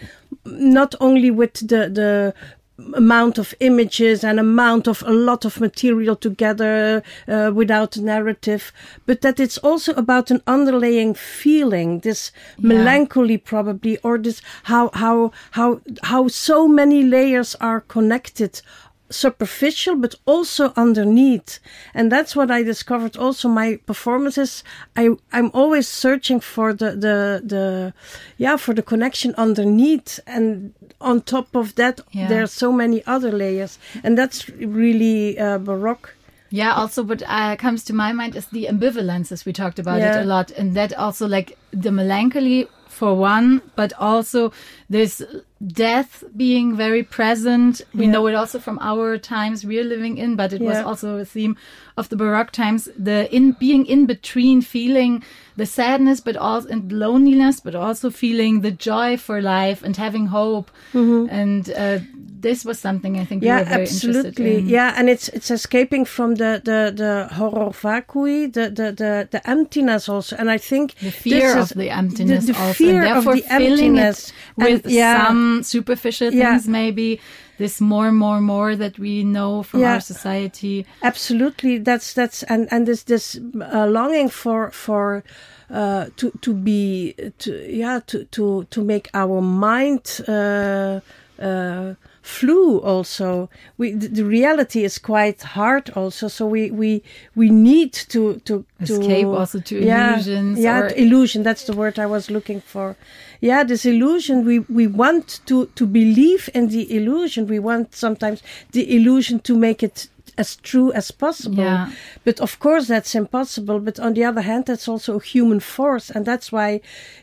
not 0.46 0.94
only 1.00 1.30
with 1.30 1.54
the 1.54 1.88
the 1.88 2.34
amount 2.94 3.38
of 3.38 3.54
images 3.60 4.22
and 4.22 4.38
amount 4.38 4.86
of 4.86 5.02
a 5.06 5.12
lot 5.12 5.44
of 5.44 5.60
material 5.60 6.14
together 6.14 7.02
uh, 7.26 7.50
without 7.54 7.96
narrative 7.96 8.72
but 9.06 9.22
that 9.22 9.40
it's 9.40 9.56
also 9.58 9.94
about 9.94 10.30
an 10.30 10.42
underlying 10.46 11.14
feeling 11.14 12.00
this 12.00 12.32
yeah. 12.58 12.68
melancholy 12.68 13.38
probably 13.38 13.96
or 13.98 14.18
this 14.18 14.42
how 14.64 14.90
how 14.92 15.32
how 15.52 15.80
how 16.02 16.28
so 16.28 16.68
many 16.68 17.02
layers 17.02 17.54
are 17.56 17.80
connected 17.80 18.60
superficial 19.10 19.96
but 19.96 20.14
also 20.26 20.72
underneath. 20.76 21.58
And 21.94 22.10
that's 22.10 22.34
what 22.34 22.50
i 22.50 22.62
discovered 22.62 23.16
also 23.16 23.48
my 23.48 23.76
performances. 23.86 24.64
I 24.96 25.10
i'm 25.32 25.50
always 25.54 25.88
searching 25.88 26.40
for 26.40 26.72
the 26.72 26.90
the 26.92 27.42
the 27.44 27.94
yeah 28.36 28.56
for 28.56 28.74
the 28.74 28.82
connection 28.82 29.34
underneath. 29.36 30.20
And 30.26 30.74
on 31.00 31.20
top 31.22 31.54
of 31.54 31.74
that 31.76 32.00
yeah. 32.12 32.28
there 32.28 32.42
are 32.42 32.48
so 32.48 32.72
many 32.72 33.04
other 33.06 33.30
layers. 33.30 33.78
And 34.02 34.16
that's 34.18 34.48
really 34.48 35.38
uh, 35.38 35.58
baroque. 35.58 36.14
Yeah 36.50 36.74
also 36.74 37.02
what 37.02 37.22
uh, 37.26 37.56
comes 37.56 37.84
to 37.84 37.92
my 37.92 38.12
mind 38.12 38.36
is 38.36 38.46
the 38.46 38.66
ambivalences 38.66 39.44
we 39.44 39.52
talked 39.52 39.78
about 39.78 40.00
yeah. 40.00 40.18
it 40.18 40.22
a 40.22 40.24
lot. 40.24 40.50
And 40.52 40.74
that 40.74 40.92
also 40.94 41.26
like 41.26 41.56
the 41.72 41.92
melancholy 41.92 42.68
for 42.88 43.14
one 43.14 43.60
but 43.76 43.92
also 43.98 44.52
this 44.88 45.22
death 45.64 46.22
being 46.36 46.76
very 46.76 47.02
present. 47.02 47.80
We 47.94 48.04
Yeah. 48.04 48.12
know 48.12 48.26
it 48.26 48.34
also 48.34 48.58
from 48.58 48.78
our 48.80 49.16
times 49.18 49.64
we're 49.64 49.84
living 49.84 50.18
in, 50.18 50.36
but 50.36 50.52
it 50.52 50.60
was 50.60 50.76
also 50.78 51.18
a 51.18 51.24
theme 51.24 51.56
of 51.96 52.08
the 52.10 52.16
Baroque 52.16 52.50
times. 52.52 52.88
The 52.98 53.26
in 53.34 53.52
being 53.52 53.86
in 53.86 54.04
between, 54.06 54.60
feeling 54.60 55.22
the 55.56 55.64
sadness, 55.66 56.20
but 56.20 56.36
also 56.36 56.68
and 56.68 56.92
loneliness, 56.92 57.60
but 57.60 57.74
also 57.74 58.10
feeling 58.10 58.60
the 58.60 58.70
joy 58.70 59.16
for 59.16 59.40
life 59.40 59.82
and 59.82 59.96
having 59.96 60.26
hope. 60.26 60.70
And 60.92 61.70
uh, 61.70 61.98
this 62.42 62.64
was 62.64 62.78
something 62.78 63.18
I 63.18 63.24
think 63.24 63.42
yeah, 63.42 63.60
were 63.60 63.64
very 63.64 63.80
interested 63.82 64.26
absolutely. 64.26 64.58
in. 64.58 64.68
Yeah, 64.68 64.92
and 64.98 65.08
it's 65.08 65.28
it's 65.36 65.50
escaping 65.50 66.04
from 66.04 66.34
the 66.36 66.60
the 66.70 66.80
the 67.02 67.12
horror 67.34 67.70
vacui, 67.72 68.52
the 68.52 68.68
the 68.78 68.92
the, 69.02 69.12
the 69.30 69.40
emptiness 69.48 70.08
also. 70.08 70.36
And 70.36 70.50
I 70.50 70.58
think 70.58 70.94
The 71.00 71.10
fear 71.10 71.56
of 71.56 71.70
is- 71.70 71.76
the 71.82 71.88
emptiness 71.90 72.44
the, 72.46 72.52
the 72.52 72.58
also, 72.60 72.74
fear 72.84 73.02
and 73.02 73.16
of 73.18 73.24
the 73.24 73.40
filling 73.40 73.98
emptiness 73.98 74.18
it 74.28 74.34
with 74.64 74.84
And, 74.84 74.92
yeah, 74.92 75.26
some 75.26 75.45
superficial 75.62 76.30
Yeah. 76.32 76.50
things, 76.52 76.68
maybe 76.68 77.18
this 77.58 77.80
more, 77.80 78.12
more, 78.12 78.40
more 78.40 78.76
that 78.76 78.98
we 78.98 79.22
know 79.22 79.62
from 79.62 79.80
Yeah. 79.80 79.94
our 79.94 80.00
society. 80.00 80.84
absolutely. 81.02 81.78
That's 81.88 82.14
that's 82.14 82.42
and 82.52 82.68
and 82.70 82.86
this 82.86 83.04
this 83.04 83.36
uh, 83.74 83.86
longing 83.86 84.30
for 84.30 84.70
for. 84.72 85.22
Uh, 85.68 86.04
to 86.16 86.30
to 86.40 86.54
be 86.54 87.12
to 87.38 87.50
yeah 87.82 87.98
to 88.06 88.16
to 88.30 88.64
to 88.70 88.84
make 88.84 89.06
our 89.14 89.40
mind 89.40 90.20
uh, 90.28 91.00
flew 92.26 92.78
also. 92.80 93.48
We 93.78 93.92
the, 93.92 94.08
the 94.08 94.24
reality 94.24 94.84
is 94.84 94.98
quite 94.98 95.42
hard 95.42 95.90
also 95.90 96.28
so 96.28 96.46
we 96.46 96.70
we 96.70 97.02
we 97.34 97.50
need 97.50 97.92
to 97.92 98.40
to, 98.46 98.64
to 98.84 98.94
Escape 98.94 99.26
also 99.26 99.60
to 99.60 99.74
yeah, 99.78 100.14
illusions 100.14 100.58
yeah 100.58 100.80
or- 100.80 100.94
illusion 100.96 101.42
that's 101.42 101.64
the 101.64 101.72
word 101.72 101.98
i 101.98 102.06
was 102.06 102.30
looking 102.30 102.60
for. 102.60 102.96
Yeah 103.40 103.62
this 103.64 103.84
illusion 103.84 104.44
we 104.44 104.58
we 104.60 104.86
want 104.86 105.40
to 105.46 105.66
to 105.78 105.86
believe 105.86 106.50
in 106.54 106.68
the 106.68 106.84
illusion. 106.96 107.46
We 107.46 107.58
want 107.60 107.94
sometimes 107.94 108.42
the 108.72 108.82
illusion 108.96 109.38
to 109.40 109.56
make 109.56 109.82
it 109.82 110.08
as 110.38 110.56
true 110.56 110.92
as 110.92 111.10
possible. 111.10 111.64
Yeah. 111.64 111.90
but 112.24 112.40
of 112.40 112.58
course 112.58 112.86
that's 112.88 113.14
impossible. 113.14 113.78
But 113.80 113.98
on 114.00 114.14
the 114.14 114.24
other 114.24 114.42
hand 114.42 114.66
that's 114.66 114.88
also 114.88 115.16
a 115.16 115.22
human 115.22 115.60
force. 115.60 116.10
And 116.10 116.24
that's 116.26 116.50
why 116.52 116.80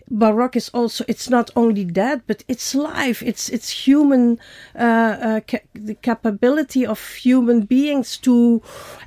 baroque 0.10 0.56
is 0.56 0.70
also 0.74 1.04
it's 1.08 1.30
not 1.30 1.50
only 1.56 1.84
that 1.86 2.22
but 2.28 2.44
it's 2.48 2.76
life. 2.76 3.22
It's 3.22 3.50
it's 3.50 3.70
human 3.88 4.40
uh, 4.76 4.80
uh, 4.80 5.40
ca- 5.48 5.68
the 5.74 5.96
capability 5.96 6.86
of 6.86 7.00
human 7.16 7.62
beings 7.62 8.18
to 8.18 8.62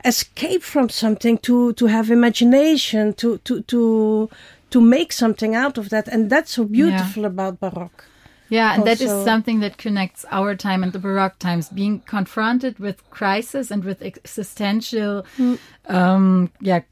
escape 0.04 0.62
from 0.62 0.88
something 0.88 1.38
to 1.38 1.72
to 1.74 1.86
have 1.86 2.10
imagination 2.10 3.14
to 3.14 3.38
to 3.38 3.62
to 3.62 4.30
to 4.70 4.80
make 4.80 5.12
something 5.12 5.54
out 5.54 5.78
of 5.78 5.88
that. 5.90 6.08
And 6.08 6.30
that's 6.30 6.52
so 6.52 6.64
beautiful 6.64 7.24
about 7.24 7.60
baroque 7.60 8.04
Yeah, 8.48 8.74
and 8.74 8.86
that 8.86 9.00
is 9.00 9.10
something 9.24 9.60
that 9.60 9.76
connects 9.76 10.24
our 10.30 10.54
time 10.54 10.82
and 10.84 10.92
the 10.92 10.98
Baroque 11.00 11.38
times, 11.38 11.68
being 11.68 12.00
confronted 12.06 12.78
with 12.78 13.02
crisis 13.10 13.70
and 13.70 13.84
with 13.84 14.02
existential, 14.02 15.24
Hmm. 15.36 15.54
um, 15.88 16.50
yeah, 16.60 16.82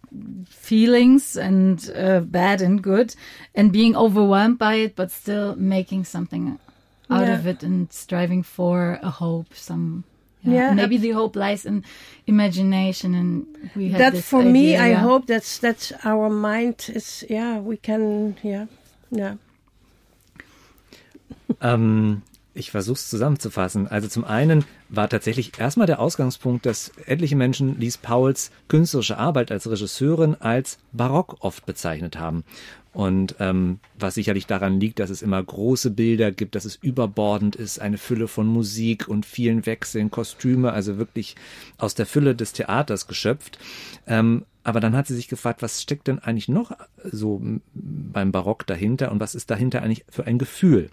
feelings 0.48 1.36
and 1.36 1.90
uh, 1.96 2.20
bad 2.20 2.60
and 2.62 2.82
good, 2.82 3.14
and 3.54 3.72
being 3.72 3.96
overwhelmed 3.96 4.58
by 4.58 4.74
it, 4.74 4.96
but 4.96 5.10
still 5.10 5.54
making 5.56 6.04
something 6.04 6.58
out 7.10 7.26
Yeah. 7.26 7.38
of 7.38 7.46
it 7.46 7.62
and 7.62 7.92
striving 7.92 8.42
for 8.44 8.98
a 9.02 9.10
hope. 9.10 9.54
Some, 9.54 10.04
yeah, 10.42 10.54
Yeah, 10.54 10.74
maybe 10.74 10.96
the 10.98 11.10
hope 11.10 11.36
lies 11.38 11.64
in 11.66 11.84
imagination, 12.26 13.14
and 13.14 13.46
we 13.76 13.88
had 13.90 14.00
that 14.00 14.22
for 14.24 14.42
me 14.42 14.74
idea, 14.76 14.82
i 14.82 14.88
yeah. 14.90 15.00
hope 15.02 15.26
that's 15.26 15.58
that's 15.58 15.92
our 16.04 16.28
mind 16.30 16.90
is 16.94 17.24
yeah 17.30 17.58
we 17.60 17.76
can 17.76 18.34
yeah 18.42 18.66
yeah 19.10 19.34
Ähm, 21.64 22.22
ich 22.56 22.70
versuche 22.70 22.94
es 22.94 23.10
zusammenzufassen. 23.10 23.88
Also 23.88 24.06
zum 24.06 24.24
einen 24.24 24.64
war 24.88 25.08
tatsächlich 25.08 25.58
erstmal 25.58 25.88
der 25.88 25.98
Ausgangspunkt, 25.98 26.66
dass 26.66 26.92
etliche 27.04 27.34
Menschen 27.34 27.80
Lies 27.80 27.98
Pauls 27.98 28.52
künstlerische 28.68 29.18
Arbeit 29.18 29.50
als 29.50 29.68
Regisseurin 29.68 30.36
als 30.36 30.78
barock 30.92 31.38
oft 31.40 31.66
bezeichnet 31.66 32.16
haben. 32.16 32.44
Und 32.92 33.34
ähm, 33.40 33.80
was 33.98 34.14
sicherlich 34.14 34.46
daran 34.46 34.78
liegt, 34.78 35.00
dass 35.00 35.10
es 35.10 35.20
immer 35.20 35.42
große 35.42 35.90
Bilder 35.90 36.30
gibt, 36.30 36.54
dass 36.54 36.64
es 36.64 36.76
überbordend 36.76 37.56
ist, 37.56 37.80
eine 37.80 37.98
Fülle 37.98 38.28
von 38.28 38.46
Musik 38.46 39.08
und 39.08 39.26
vielen 39.26 39.66
Wechseln, 39.66 40.12
Kostüme, 40.12 40.72
also 40.72 40.96
wirklich 40.96 41.34
aus 41.76 41.96
der 41.96 42.06
Fülle 42.06 42.36
des 42.36 42.52
Theaters 42.52 43.08
geschöpft. 43.08 43.58
Ähm, 44.06 44.44
aber 44.62 44.78
dann 44.78 44.96
hat 44.96 45.08
sie 45.08 45.16
sich 45.16 45.26
gefragt, 45.26 45.60
was 45.60 45.82
steckt 45.82 46.06
denn 46.06 46.20
eigentlich 46.20 46.48
noch 46.48 46.70
so 47.02 47.42
beim 47.74 48.30
Barock 48.30 48.64
dahinter 48.64 49.10
und 49.10 49.18
was 49.18 49.34
ist 49.34 49.50
dahinter 49.50 49.82
eigentlich 49.82 50.04
für 50.08 50.28
ein 50.28 50.38
Gefühl? 50.38 50.88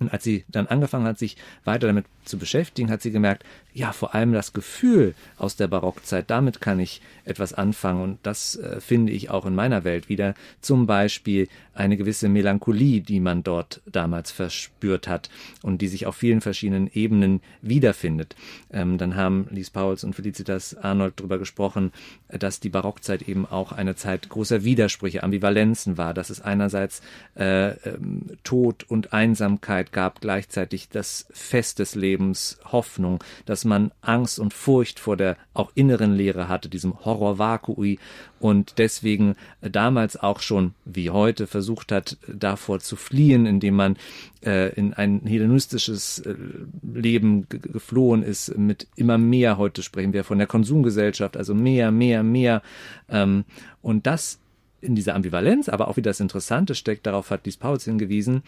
Und 0.00 0.12
als 0.12 0.24
sie 0.24 0.44
dann 0.48 0.66
angefangen 0.66 1.06
hat, 1.06 1.18
sich 1.18 1.36
weiter 1.64 1.86
damit 1.86 2.06
zu 2.24 2.38
beschäftigen, 2.38 2.90
hat 2.90 3.02
sie 3.02 3.10
gemerkt, 3.10 3.44
ja, 3.72 3.92
vor 3.92 4.14
allem 4.14 4.32
das 4.32 4.52
Gefühl 4.52 5.14
aus 5.36 5.56
der 5.56 5.68
Barockzeit, 5.68 6.30
damit 6.30 6.60
kann 6.60 6.80
ich 6.80 7.00
etwas 7.24 7.52
anfangen. 7.52 8.02
Und 8.02 8.18
das 8.22 8.56
äh, 8.56 8.80
finde 8.80 9.12
ich 9.12 9.30
auch 9.30 9.46
in 9.46 9.54
meiner 9.54 9.84
Welt 9.84 10.08
wieder. 10.08 10.34
Zum 10.60 10.86
Beispiel 10.86 11.48
eine 11.78 11.96
gewisse 11.96 12.28
Melancholie, 12.28 13.00
die 13.00 13.20
man 13.20 13.44
dort 13.44 13.80
damals 13.86 14.32
verspürt 14.32 15.06
hat 15.06 15.30
und 15.62 15.80
die 15.80 15.86
sich 15.86 16.06
auf 16.06 16.16
vielen 16.16 16.40
verschiedenen 16.40 16.90
Ebenen 16.92 17.40
wiederfindet. 17.62 18.34
Ähm, 18.72 18.98
dann 18.98 19.14
haben 19.14 19.46
Lies 19.50 19.70
Pauls 19.70 20.02
und 20.02 20.14
Felicitas 20.14 20.76
Arnold 20.76 21.14
darüber 21.20 21.38
gesprochen, 21.38 21.92
dass 22.28 22.58
die 22.58 22.68
Barockzeit 22.68 23.22
eben 23.22 23.46
auch 23.46 23.70
eine 23.70 23.94
Zeit 23.94 24.28
großer 24.28 24.64
Widersprüche, 24.64 25.22
Ambivalenzen 25.22 25.96
war, 25.96 26.14
dass 26.14 26.30
es 26.30 26.40
einerseits 26.40 27.00
äh, 27.36 27.68
ähm, 27.88 28.22
Tod 28.42 28.84
und 28.88 29.12
Einsamkeit 29.12 29.92
gab, 29.92 30.20
gleichzeitig 30.20 30.88
das 30.88 31.26
Fest 31.30 31.78
des 31.78 31.94
Lebens, 31.94 32.58
Hoffnung, 32.64 33.22
dass 33.46 33.64
man 33.64 33.92
Angst 34.00 34.40
und 34.40 34.52
Furcht 34.52 34.98
vor 34.98 35.16
der 35.16 35.36
auch 35.54 35.70
inneren 35.76 36.14
Leere 36.16 36.48
hatte, 36.48 36.68
diesem 36.68 37.04
Horror 37.04 37.38
vacui 37.38 38.00
und 38.40 38.74
deswegen 38.78 39.36
damals 39.60 40.16
auch 40.16 40.40
schon 40.40 40.74
wie 40.84 41.10
heute 41.10 41.46
versucht 41.46 41.67
hat, 41.92 42.16
davor 42.26 42.80
zu 42.80 42.96
fliehen, 42.96 43.46
indem 43.46 43.74
man 43.74 43.96
äh, 44.44 44.72
in 44.74 44.94
ein 44.94 45.20
hedonistisches 45.24 46.20
äh, 46.20 46.34
Leben 46.82 47.48
ge- 47.48 47.60
geflohen 47.60 48.22
ist 48.22 48.56
mit 48.56 48.86
immer 48.96 49.18
mehr, 49.18 49.58
heute 49.58 49.82
sprechen 49.82 50.12
wir 50.12 50.24
von 50.24 50.38
der 50.38 50.46
Konsumgesellschaft, 50.46 51.36
also 51.36 51.54
mehr, 51.54 51.90
mehr, 51.90 52.22
mehr 52.22 52.62
ähm, 53.08 53.44
und 53.82 54.06
das 54.06 54.38
in 54.80 54.94
dieser 54.94 55.16
Ambivalenz, 55.16 55.68
aber 55.68 55.88
auch 55.88 55.96
wieder 55.96 56.10
das 56.10 56.20
Interessante 56.20 56.74
steckt, 56.74 57.06
darauf 57.06 57.30
hat 57.30 57.46
Lies 57.46 57.56
Pauls 57.56 57.84
hingewiesen, 57.84 58.42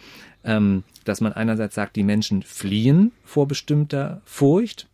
ähm, 0.45 0.83
dass 1.03 1.19
man 1.19 1.33
einerseits 1.33 1.75
sagt, 1.75 1.97
die 1.97 2.03
Menschen 2.03 2.41
fliehen 2.41 3.11
vor 3.23 3.47
bestimmter 3.47 4.21
Furcht, 4.23 4.87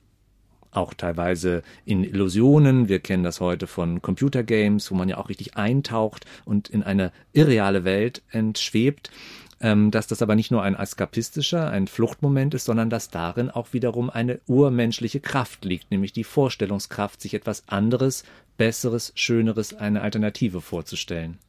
auch 0.78 0.94
teilweise 0.94 1.64
in 1.86 2.04
Illusionen. 2.04 2.88
Wir 2.88 3.00
kennen 3.00 3.24
das 3.24 3.42
heute 3.42 3.68
von 3.68 4.02
Computergames, 4.02 4.90
wo 4.92 4.96
man 4.96 5.10
ja 5.10 5.18
auch 5.18 5.30
richtig 5.30 5.58
eintaucht 5.58 6.26
und 6.46 6.70
in 6.70 6.84
eine 6.84 7.12
irreale 7.34 7.84
Welt 7.84 8.22
entschwebt. 8.32 9.12
Ähm, 9.60 9.90
dass 9.90 10.06
das 10.06 10.22
aber 10.22 10.36
nicht 10.36 10.52
nur 10.52 10.62
ein 10.62 10.76
eskapistischer, 10.76 11.72
ein 11.72 11.88
Fluchtmoment 11.88 12.54
ist, 12.54 12.66
sondern 12.66 12.92
dass 12.92 13.10
darin 13.10 13.50
auch 13.50 13.74
wiederum 13.74 14.12
eine 14.12 14.40
urmenschliche 14.46 15.20
Kraft 15.20 15.66
liegt, 15.66 15.90
nämlich 15.90 16.14
die 16.14 16.24
Vorstellungskraft, 16.24 17.20
sich 17.20 17.34
etwas 17.34 17.64
anderes, 17.68 18.24
Besseres, 18.58 19.14
Schöneres, 19.16 19.74
eine 19.74 20.02
Alternative 20.02 20.62
vorzustellen. 20.62 21.40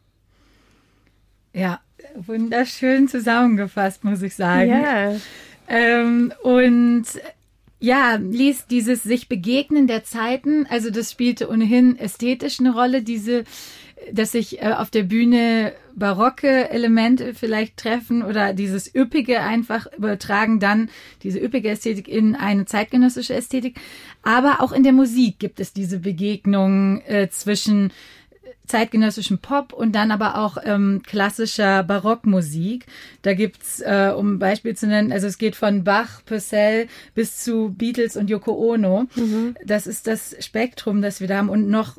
Ja, 1.52 1.80
wunderschön 2.14 3.08
zusammengefasst, 3.08 4.04
muss 4.04 4.22
ich 4.22 4.34
sagen. 4.34 4.70
ja 4.70 5.16
Ähm, 5.68 6.32
und 6.42 7.04
ja, 7.80 8.16
ließ 8.16 8.66
dieses 8.66 9.02
sich 9.02 9.28
begegnen 9.28 9.86
der 9.86 10.04
Zeiten, 10.04 10.66
also 10.68 10.90
das 10.90 11.12
spielte 11.12 11.48
ohnehin 11.48 11.96
ästhetisch 11.96 12.58
eine 12.58 12.74
Rolle, 12.74 13.02
diese, 13.02 13.44
dass 14.12 14.32
sich 14.32 14.60
äh, 14.60 14.72
auf 14.72 14.90
der 14.90 15.04
Bühne 15.04 15.72
barocke 15.94 16.70
Elemente 16.70 17.34
vielleicht 17.34 17.76
treffen 17.76 18.22
oder 18.22 18.52
dieses 18.52 18.92
üppige 18.92 19.40
einfach 19.40 19.86
übertragen 19.96 20.58
dann 20.58 20.90
diese 21.22 21.38
üppige 21.38 21.70
Ästhetik 21.70 22.08
in 22.08 22.34
eine 22.34 22.66
zeitgenössische 22.66 23.34
Ästhetik. 23.34 23.76
Aber 24.22 24.60
auch 24.60 24.72
in 24.72 24.82
der 24.82 24.92
Musik 24.92 25.38
gibt 25.38 25.60
es 25.60 25.72
diese 25.72 26.00
Begegnung 26.00 27.00
äh, 27.02 27.28
zwischen 27.30 27.92
zeitgenössischem 28.68 29.38
Pop 29.38 29.72
und 29.72 29.92
dann 29.92 30.10
aber 30.10 30.38
auch 30.38 30.58
ähm, 30.64 31.02
klassischer 31.06 31.82
Barockmusik. 31.82 32.86
Da 33.22 33.34
gibt's, 33.34 33.80
äh, 33.80 34.12
um 34.16 34.38
Beispiel 34.38 34.76
zu 34.76 34.86
nennen, 34.86 35.12
also 35.12 35.26
es 35.26 35.38
geht 35.38 35.56
von 35.56 35.84
Bach, 35.84 36.22
Purcell 36.24 36.86
bis 37.14 37.42
zu 37.42 37.74
Beatles 37.76 38.16
und 38.16 38.30
Yoko 38.30 38.52
Ono. 38.52 39.06
Das 39.64 39.86
ist 39.86 40.06
das 40.06 40.36
Spektrum, 40.38 41.02
das 41.02 41.20
wir 41.20 41.28
da 41.28 41.38
haben 41.38 41.48
und 41.48 41.68
noch, 41.68 41.98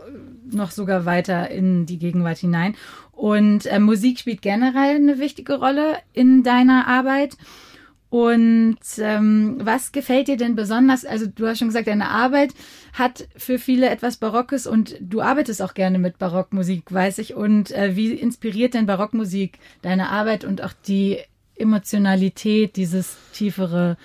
noch 0.52 0.72
sogar 0.72 1.06
weiter 1.06 1.50
in 1.50 1.86
die 1.86 1.98
Gegenwart 1.98 2.38
hinein. 2.38 2.76
Und 3.12 3.66
äh, 3.66 3.80
Musik 3.80 4.20
spielt 4.20 4.42
generell 4.42 4.96
eine 4.96 5.20
wichtige 5.20 5.56
Rolle 5.56 5.98
in 6.14 6.44
deiner 6.44 6.88
Arbeit. 6.88 7.36
Und 8.10 8.80
ähm, 8.98 9.58
was 9.62 9.92
gefällt 9.92 10.28
dir 10.28 10.38
denn 10.38 10.56
besonders? 10.56 11.06
Also 11.06 11.28
du 11.28 11.48
hast 11.48 11.60
schon 11.60 11.68
gesagt, 11.68 11.88
deine 11.88 12.10
Arbeit 12.10 12.56
hat 12.94 13.28
für 13.36 13.60
viele 13.60 13.90
etwas 13.90 14.18
Barockes 14.18 14.66
und 14.66 14.96
du 15.00 15.22
arbeitest 15.22 15.62
auch 15.62 15.76
gerne 15.76 16.00
mit 16.00 16.18
Barockmusik, 16.18 16.92
weiß 16.92 17.20
ich. 17.20 17.36
Und 17.36 17.72
äh, 17.72 17.96
wie 17.96 18.14
inspiriert 18.14 18.74
denn 18.74 18.88
Barockmusik 18.88 19.60
deine 19.84 20.10
Arbeit 20.10 20.44
und 20.44 20.64
auch 20.64 20.74
die 20.88 21.20
Emotionalität, 21.56 22.78
dieses 22.78 23.16
tiefere, 23.32 23.98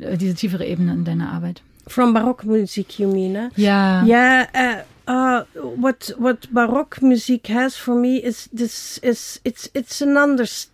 äh, 0.00 0.16
diese 0.16 0.34
tiefere 0.34 0.64
Ebene 0.64 0.94
in 0.94 1.04
deiner 1.04 1.30
Arbeit? 1.30 1.62
From 1.86 2.14
Baroque 2.14 2.44
music, 2.44 2.98
you 2.98 3.12
mean? 3.12 3.36
Eh? 3.36 3.50
Yeah. 3.58 4.06
Yeah. 4.06 4.84
Uh, 5.06 5.10
uh, 5.10 5.44
what 5.76 6.14
what 6.16 6.48
Baroque 6.50 7.02
music 7.02 7.48
has 7.48 7.76
for 7.76 7.94
me 7.94 8.16
is 8.16 8.48
this 8.52 8.96
is 9.02 9.38
it's 9.44 9.70
it's 9.74 10.00
an 10.00 10.16
understanding 10.16 10.73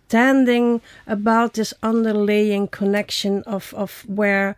about 1.07 1.53
this 1.53 1.73
underlying 1.83 2.67
connection 2.67 3.43
of 3.43 3.73
of 3.73 4.03
where 4.07 4.55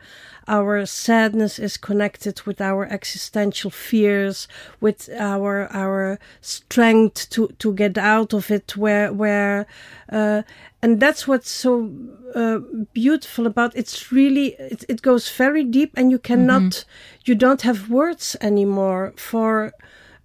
our 0.47 0.85
sadness 0.85 1.59
is 1.59 1.77
connected 1.77 2.41
with 2.41 2.59
our 2.59 2.85
existential 2.85 3.71
fears, 3.71 4.47
with 4.81 5.09
our 5.17 5.67
our 5.71 6.19
strength 6.41 7.29
to 7.29 7.47
to 7.59 7.73
get 7.73 7.97
out 7.97 8.33
of 8.33 8.51
it. 8.51 8.75
Where 8.75 9.13
where, 9.13 9.65
uh, 10.11 10.41
and 10.81 10.99
that's 10.99 11.27
what's 11.27 11.49
so 11.49 11.89
uh, 12.35 12.59
beautiful 12.93 13.47
about 13.47 13.75
it's 13.75 14.11
really 14.11 14.55
it, 14.59 14.83
it 14.89 15.01
goes 15.01 15.29
very 15.29 15.63
deep, 15.63 15.91
and 15.95 16.11
you 16.11 16.19
cannot 16.19 16.61
mm-hmm. 16.61 17.21
you 17.25 17.35
don't 17.35 17.61
have 17.61 17.89
words 17.89 18.35
anymore 18.41 19.13
for 19.17 19.73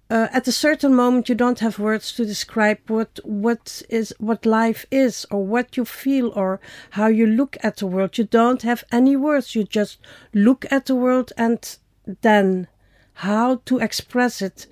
uh, 0.09 0.27
at 0.31 0.47
a 0.47 0.51
certain 0.51 0.95
moment 0.95 1.29
you 1.29 1.35
don't 1.35 1.59
have 1.59 1.77
words 1.77 2.11
to 2.13 2.25
describe 2.25 2.79
what 2.87 3.19
what 3.23 3.81
is 3.89 4.13
what 4.17 4.45
life 4.45 4.85
is 4.89 5.25
or 5.29 5.45
what 5.45 5.77
you 5.77 5.85
feel 5.85 6.31
or 6.35 6.59
how 6.91 7.07
you 7.07 7.27
look 7.27 7.57
at 7.61 7.77
the 7.77 7.87
world. 7.87 8.17
You 8.17 8.23
don't 8.23 8.63
have 8.63 8.83
any 8.91 9.15
words. 9.15 9.55
You 9.55 9.63
just 9.63 9.99
look 10.33 10.65
at 10.71 10.87
the 10.87 10.95
world 10.95 11.31
and 11.37 11.77
then 12.21 12.67
how 13.13 13.61
to 13.65 13.77
express 13.77 14.41
it. 14.41 14.65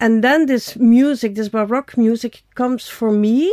And 0.00 0.24
then 0.24 0.46
this 0.46 0.76
music 0.76 1.36
this 1.36 1.48
baroque 1.48 1.96
music 1.96 2.42
comes 2.56 2.88
for 2.88 3.12
me. 3.12 3.52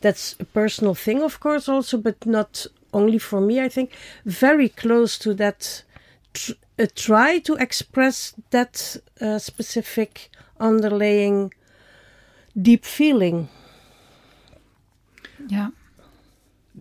That's 0.00 0.36
a 0.38 0.44
personal 0.44 0.94
thing 0.94 1.22
of 1.22 1.40
course 1.40 1.68
also 1.68 1.98
but 1.98 2.24
not 2.24 2.66
only 2.92 3.18
for 3.18 3.40
me 3.40 3.60
i 3.60 3.68
think. 3.68 3.90
Very 4.24 4.68
close 4.68 5.18
to 5.18 5.34
that 5.34 5.82
tr- 6.34 6.52
uh, 6.78 6.86
try 6.94 7.40
to 7.40 7.56
express 7.56 8.34
that 8.50 9.00
uh, 9.20 9.38
specific 9.38 10.30
underlying 10.58 11.52
deep 12.54 12.84
feeling. 12.84 13.48
Ja. 15.48 15.72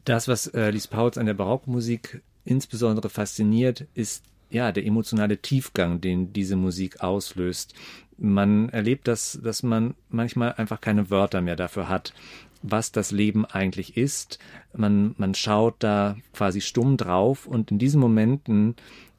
Das, 0.06 0.28
was 0.28 0.48
äh, 0.48 0.72
Lies 0.72 0.88
Pauls 0.88 1.18
an 1.18 1.26
der 1.26 1.34
Barockmusik 1.34 2.22
insbesondere 2.46 3.10
fasziniert, 3.10 3.86
ist 3.94 4.24
ja 4.50 4.72
der 4.72 4.86
emotionale 4.86 5.38
Tiefgang, 5.38 6.00
den 6.00 6.34
diese 6.34 6.56
Musik 6.56 7.02
auslöst. 7.02 7.74
Man 8.18 8.70
erlebt 8.70 9.08
das, 9.08 9.40
dass 9.44 9.64
man 9.64 9.96
manchmal 10.10 10.54
einfach 10.54 10.82
keine 10.82 11.10
Wörter 11.10 11.42
mehr 11.42 11.56
dafür 11.56 11.90
hat, 11.90 12.14
was 12.64 12.92
das 12.92 13.12
Leben 13.12 13.46
eigentlich 13.46 13.98
ist. 13.98 14.40
Man, 14.74 15.14
man 15.18 15.36
schaut 15.36 15.76
da 15.80 16.16
quasi 16.34 16.62
stumm 16.62 16.98
drauf 16.98 17.46
und 17.46 17.72
in 17.72 17.80
diesen 17.80 18.00
Momenten 18.00 18.76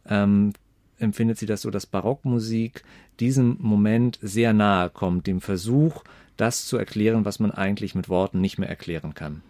ähm, 0.08 0.52
empfindet 0.99 1.38
sie 1.38 1.47
das 1.47 1.62
so, 1.62 1.71
dass 1.71 1.87
Barockmusik 1.87 2.85
diesem 3.21 3.57
Moment 3.61 4.19
sehr 4.23 4.52
nahe 4.52 4.90
kommt, 4.90 5.26
dem 5.26 5.40
Versuch, 5.40 6.05
das 6.37 6.67
zu 6.67 6.76
erklären, 6.76 7.25
was 7.25 7.40
man 7.40 7.50
eigentlich 7.50 7.95
mit 7.95 8.09
Worten 8.09 8.40
nicht 8.40 8.59
mehr 8.59 8.69
erklären 8.69 9.14
kann. 9.14 9.43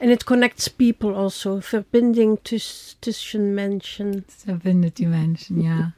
And 0.00 0.10
it 0.10 0.26
connects 0.26 0.68
people 0.68 1.16
also, 1.16 1.60
verbinding 1.60 2.38
zwischen 2.44 3.54
Menschen. 3.54 4.24
Es 4.28 4.44
verbindet 4.44 4.98
die 4.98 5.06
Menschen, 5.06 5.62
ja. 5.62 5.92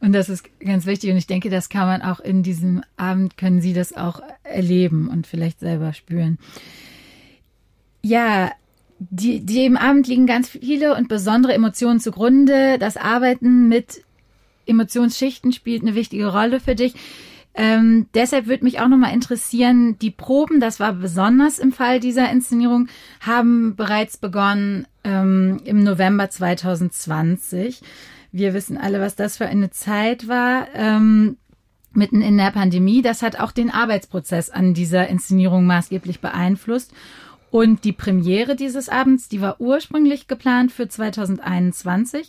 Und 0.00 0.12
das 0.12 0.28
ist 0.28 0.44
ganz 0.60 0.84
wichtig 0.86 1.10
und 1.10 1.16
ich 1.16 1.26
denke, 1.26 1.48
das 1.48 1.68
kann 1.68 1.86
man 1.86 2.02
auch 2.02 2.20
in 2.20 2.42
diesem 2.42 2.82
Abend, 2.96 3.38
können 3.38 3.62
Sie 3.62 3.72
das 3.72 3.96
auch 3.96 4.20
erleben 4.42 5.08
und 5.08 5.26
vielleicht 5.26 5.60
selber 5.60 5.94
spüren. 5.94 6.38
Ja, 8.02 8.52
die, 8.98 9.44
dem 9.44 9.76
Abend 9.76 10.06
liegen 10.06 10.26
ganz 10.26 10.48
viele 10.48 10.94
und 10.96 11.08
besondere 11.08 11.54
Emotionen 11.54 12.00
zugrunde. 12.00 12.78
Das 12.78 12.96
Arbeiten 12.96 13.68
mit 13.68 14.02
Emotionsschichten 14.66 15.52
spielt 15.52 15.82
eine 15.82 15.94
wichtige 15.94 16.28
Rolle 16.28 16.60
für 16.60 16.74
dich. 16.74 16.94
Ähm, 17.54 18.06
deshalb 18.14 18.46
würde 18.46 18.64
mich 18.64 18.80
auch 18.80 18.88
nochmal 18.88 19.14
interessieren, 19.14 19.98
die 19.98 20.10
Proben, 20.10 20.60
das 20.60 20.78
war 20.78 20.92
besonders 20.92 21.58
im 21.58 21.72
Fall 21.72 22.00
dieser 22.00 22.30
Inszenierung, 22.30 22.88
haben 23.20 23.76
bereits 23.76 24.18
begonnen 24.18 24.86
ähm, 25.04 25.60
im 25.64 25.82
November 25.82 26.28
2020. 26.28 27.80
Wir 28.30 28.52
wissen 28.52 28.76
alle, 28.76 29.00
was 29.00 29.16
das 29.16 29.38
für 29.38 29.46
eine 29.46 29.70
Zeit 29.70 30.28
war. 30.28 30.66
Ähm, 30.74 31.38
mitten 31.96 32.20
in 32.20 32.36
der 32.36 32.50
Pandemie. 32.50 33.02
Das 33.02 33.22
hat 33.22 33.40
auch 33.40 33.52
den 33.52 33.70
Arbeitsprozess 33.70 34.50
an 34.50 34.74
dieser 34.74 35.08
Inszenierung 35.08 35.66
maßgeblich 35.66 36.20
beeinflusst. 36.20 36.92
Und 37.56 37.84
die 37.84 37.94
Premiere 37.94 38.54
dieses 38.54 38.90
Abends, 38.90 39.30
die 39.30 39.40
war 39.40 39.62
ursprünglich 39.62 40.28
geplant 40.28 40.72
für 40.72 40.88
2021, 40.88 42.28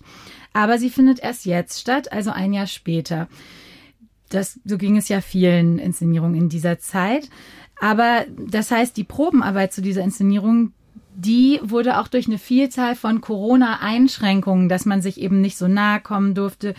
aber 0.53 0.79
sie 0.79 0.89
findet 0.89 1.19
erst 1.19 1.45
jetzt 1.45 1.81
statt, 1.81 2.13
also 2.13 2.31
ein 2.31 2.53
Jahr 2.53 2.65
später. 2.65 3.27
Das, 4.29 4.57
so 4.63 4.77
ging 4.77 4.95
es 4.95 5.09
ja 5.09 5.19
vielen 5.19 5.79
Inszenierungen 5.79 6.39
in 6.39 6.47
dieser 6.47 6.79
Zeit. 6.79 7.27
Aber 7.81 8.23
das 8.37 8.71
heißt, 8.71 8.95
die 8.95 9.03
Probenarbeit 9.03 9.73
zu 9.73 9.81
dieser 9.81 10.01
Inszenierung, 10.01 10.71
die 11.13 11.59
wurde 11.61 11.99
auch 11.99 12.07
durch 12.07 12.27
eine 12.27 12.37
Vielzahl 12.37 12.95
von 12.95 13.19
Corona-Einschränkungen, 13.19 14.69
dass 14.69 14.85
man 14.85 15.01
sich 15.01 15.19
eben 15.19 15.41
nicht 15.41 15.57
so 15.57 15.67
nahe 15.67 15.99
kommen 15.99 16.35
durfte 16.35 16.73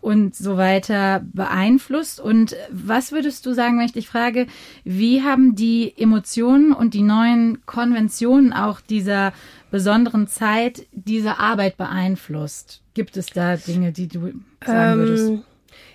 und 0.00 0.34
so 0.34 0.56
weiter 0.56 1.22
beeinflusst. 1.32 2.20
Und 2.20 2.56
was 2.70 3.12
würdest 3.12 3.44
du 3.46 3.52
sagen, 3.52 3.78
wenn 3.78 3.86
ich 3.86 3.92
dich 3.92 4.08
frage, 4.08 4.46
wie 4.84 5.22
haben 5.22 5.54
die 5.54 5.92
Emotionen 5.96 6.72
und 6.72 6.94
die 6.94 7.02
neuen 7.02 7.64
Konventionen 7.66 8.52
auch 8.52 8.80
dieser 8.80 9.32
besonderen 9.70 10.26
Zeit 10.28 10.86
diese 10.92 11.38
Arbeit 11.38 11.76
beeinflusst? 11.76 12.82
Gibt 12.94 13.16
es 13.16 13.26
da 13.26 13.56
Dinge, 13.56 13.92
die 13.92 14.08
du 14.08 14.32
sagen 14.64 15.00
würdest? 15.00 15.44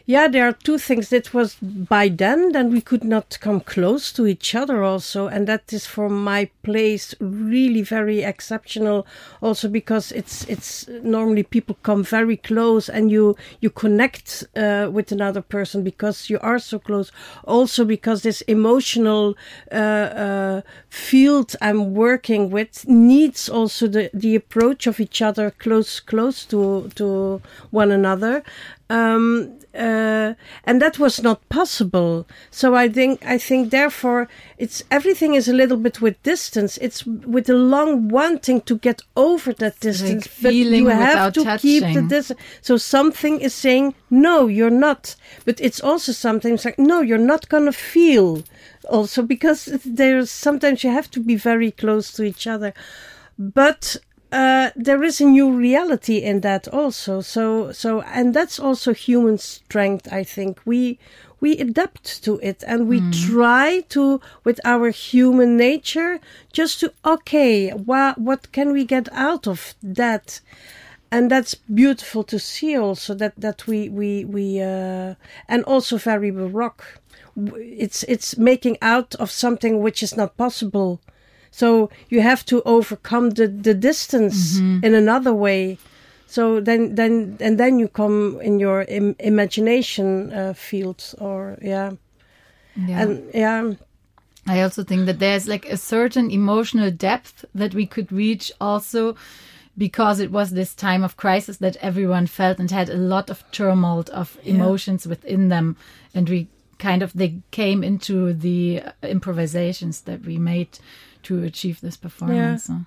Yeah, 0.06 0.28
there 0.28 0.46
are 0.46 0.52
two 0.52 0.78
things. 0.78 1.10
That 1.10 1.34
was 1.34 1.56
by 1.56 2.10
then, 2.10 2.52
then 2.52 2.72
we 2.72 2.82
could 2.82 3.06
not 3.06 3.38
come 3.40 3.62
close 3.62 4.12
to 4.14 4.28
each 4.28 4.54
other 4.54 4.84
also. 4.84 5.28
And 5.28 5.48
that 5.48 5.72
is 5.72 5.86
for 5.86 6.10
my 6.10 6.50
place 6.62 7.16
really 7.22 7.84
very 7.84 8.22
exceptional 8.22 9.08
also 9.40 9.70
because 9.70 10.12
it's, 10.12 10.44
it's 10.50 10.90
normally 10.90 11.44
people 11.44 11.78
come 11.84 12.04
very 12.04 12.36
close 12.36 12.90
and 12.90 13.12
you, 13.12 13.38
you 13.62 13.70
connect, 13.70 14.44
uh, 14.58 14.90
with 14.92 15.14
another 15.14 15.42
person 15.42 15.84
because 15.86 16.30
you 16.30 16.38
are 16.40 16.60
so 16.60 16.80
close. 16.80 17.10
Also 17.46 17.86
because 17.86 18.24
this 18.24 18.42
emotional, 18.42 19.38
uh, 19.72 19.76
uh, 19.76 20.62
field 20.90 21.56
I'm 21.62 21.94
working 21.94 22.50
with 22.50 22.86
needs 22.90 23.48
also 23.48 23.88
the, 23.88 24.10
the 24.14 24.36
approach 24.36 24.86
of 24.86 25.00
each 25.00 25.22
other 25.22 25.50
close, 25.50 26.02
close 26.02 26.44
to, 26.48 26.90
to 26.96 27.42
one 27.72 27.90
another. 27.90 28.44
Um, 28.90 29.60
uh, 29.76 30.36
and 30.66 30.82
that 30.82 31.00
was 31.00 31.24
not 31.24 31.48
possible. 31.50 32.28
So 32.52 32.76
I 32.76 32.90
think 32.90 33.26
I 33.26 33.40
think 33.40 33.72
therefore 33.72 34.28
it's 34.58 34.84
everything 34.92 35.34
is 35.34 35.48
a 35.48 35.54
little 35.54 35.78
bit 35.78 36.00
with 36.00 36.22
distance. 36.22 36.78
It's 36.78 37.04
with 37.06 37.50
a 37.50 37.56
long 37.56 38.10
wanting 38.10 38.62
to 38.62 38.78
get 38.78 39.02
over 39.16 39.52
that 39.54 39.80
distance, 39.80 40.28
like 40.28 40.44
but 40.44 40.54
you 40.54 40.88
have 40.88 41.34
to 41.34 41.44
touching. 41.44 41.82
keep 41.82 41.94
the 41.96 42.04
distance. 42.04 42.40
So 42.62 42.78
something 42.78 43.42
is 43.42 43.54
saying 43.54 43.96
no, 44.12 44.48
you're 44.48 44.70
not. 44.70 45.16
But 45.44 45.60
it's 45.60 45.82
also 45.82 46.12
sometimes 46.12 46.66
like 46.66 46.78
no, 46.78 47.02
you're 47.02 47.18
not 47.18 47.50
gonna 47.50 47.74
feel. 47.74 48.44
Also 48.90 49.24
because 49.24 49.66
there's 49.86 50.30
sometimes 50.30 50.84
you 50.84 50.92
have 50.92 51.10
to 51.12 51.20
be 51.20 51.36
very 51.36 51.72
close 51.72 52.12
to 52.14 52.24
each 52.24 52.46
other, 52.46 52.74
but 53.40 53.98
uh, 54.34 54.72
there 54.76 55.04
is 55.04 55.22
a 55.22 55.26
new 55.26 55.52
reality 55.52 56.18
in 56.18 56.42
that 56.42 56.68
also. 56.70 57.22
So, 57.22 57.72
so, 57.72 58.02
and 58.02 58.34
that's 58.34 58.60
also 58.60 58.92
human 58.92 59.38
strength. 59.38 60.12
I 60.12 60.24
think 60.24 60.60
we 60.66 60.98
we 61.40 61.58
adapt 61.58 62.24
to 62.24 62.40
it 62.42 62.64
and 62.66 62.88
we 62.88 63.02
mm. 63.02 63.28
try 63.28 63.82
to, 63.90 64.22
with 64.44 64.60
our 64.66 64.90
human 64.90 65.56
nature, 65.56 66.20
just 66.52 66.80
to 66.80 66.92
okay, 67.06 67.70
what 67.70 68.18
what 68.18 68.52
can 68.52 68.72
we 68.72 68.86
get 68.86 69.08
out 69.12 69.48
of 69.48 69.76
that? 69.84 70.42
And 71.12 71.30
that's 71.30 71.54
beautiful 71.54 72.24
to 72.24 72.40
see 72.40 72.76
also 72.76 73.14
that 73.14 73.34
that 73.38 73.68
we 73.68 73.88
we 73.90 74.26
we 74.26 74.60
uh, 74.60 75.14
and 75.48 75.64
also 75.66 75.98
very 75.98 76.32
baroque. 76.32 77.00
It's 77.36 78.02
it's 78.08 78.36
making 78.36 78.78
out 78.82 79.14
of 79.16 79.30
something 79.30 79.84
which 79.84 80.02
is 80.02 80.18
not 80.18 80.38
possible 80.38 81.02
so 81.54 81.92
you 82.10 82.22
have 82.22 82.44
to 82.46 82.64
overcome 82.64 83.30
the, 83.30 83.48
the 83.48 83.76
distance 83.76 84.58
mm-hmm. 84.58 84.84
in 84.84 84.96
another 84.96 85.36
way. 85.36 85.78
So 86.26 86.60
then, 86.60 86.96
then, 86.96 87.38
and 87.40 87.60
then 87.60 87.78
you 87.78 87.88
come 87.88 88.42
in 88.42 88.60
your 88.60 88.82
Im- 88.88 89.16
imagination 89.20 90.34
uh, 90.34 90.54
field, 90.54 91.14
or 91.20 91.60
yeah, 91.62 91.92
yeah, 92.76 93.02
and 93.02 93.30
yeah. 93.36 93.74
I 94.48 94.62
also 94.62 94.84
think 94.84 95.06
that 95.06 95.20
there's 95.20 95.48
like 95.48 95.68
a 95.68 95.78
certain 95.78 96.32
emotional 96.32 96.90
depth 96.90 97.46
that 97.54 97.76
we 97.76 97.86
could 97.86 98.12
reach 98.12 98.52
also 98.60 99.16
because 99.78 100.20
it 100.20 100.32
was 100.32 100.52
this 100.52 100.74
time 100.74 101.04
of 101.04 101.18
crisis 101.18 101.58
that 101.58 101.78
everyone 101.82 102.26
felt 102.26 102.58
and 102.58 102.72
had 102.72 102.90
a 102.90 102.98
lot 102.98 103.30
of 103.30 103.44
turmoil 103.52 104.06
of 104.12 104.40
emotions 104.44 105.06
yeah. 105.06 105.12
within 105.12 105.50
them 105.50 105.78
and 106.16 106.30
we 106.30 106.48
kind 106.80 107.02
of 107.02 107.14
they 107.14 107.40
came 107.52 107.84
into 107.84 108.34
the 108.34 108.84
improvisations 109.04 110.02
that 110.02 110.26
we 110.26 110.38
made 110.38 110.80
to 111.24 111.44
achieve 111.44 111.82
this 111.82 111.98
performance. 111.98 112.70
Yeah. 112.70 112.76
So. 112.76 112.86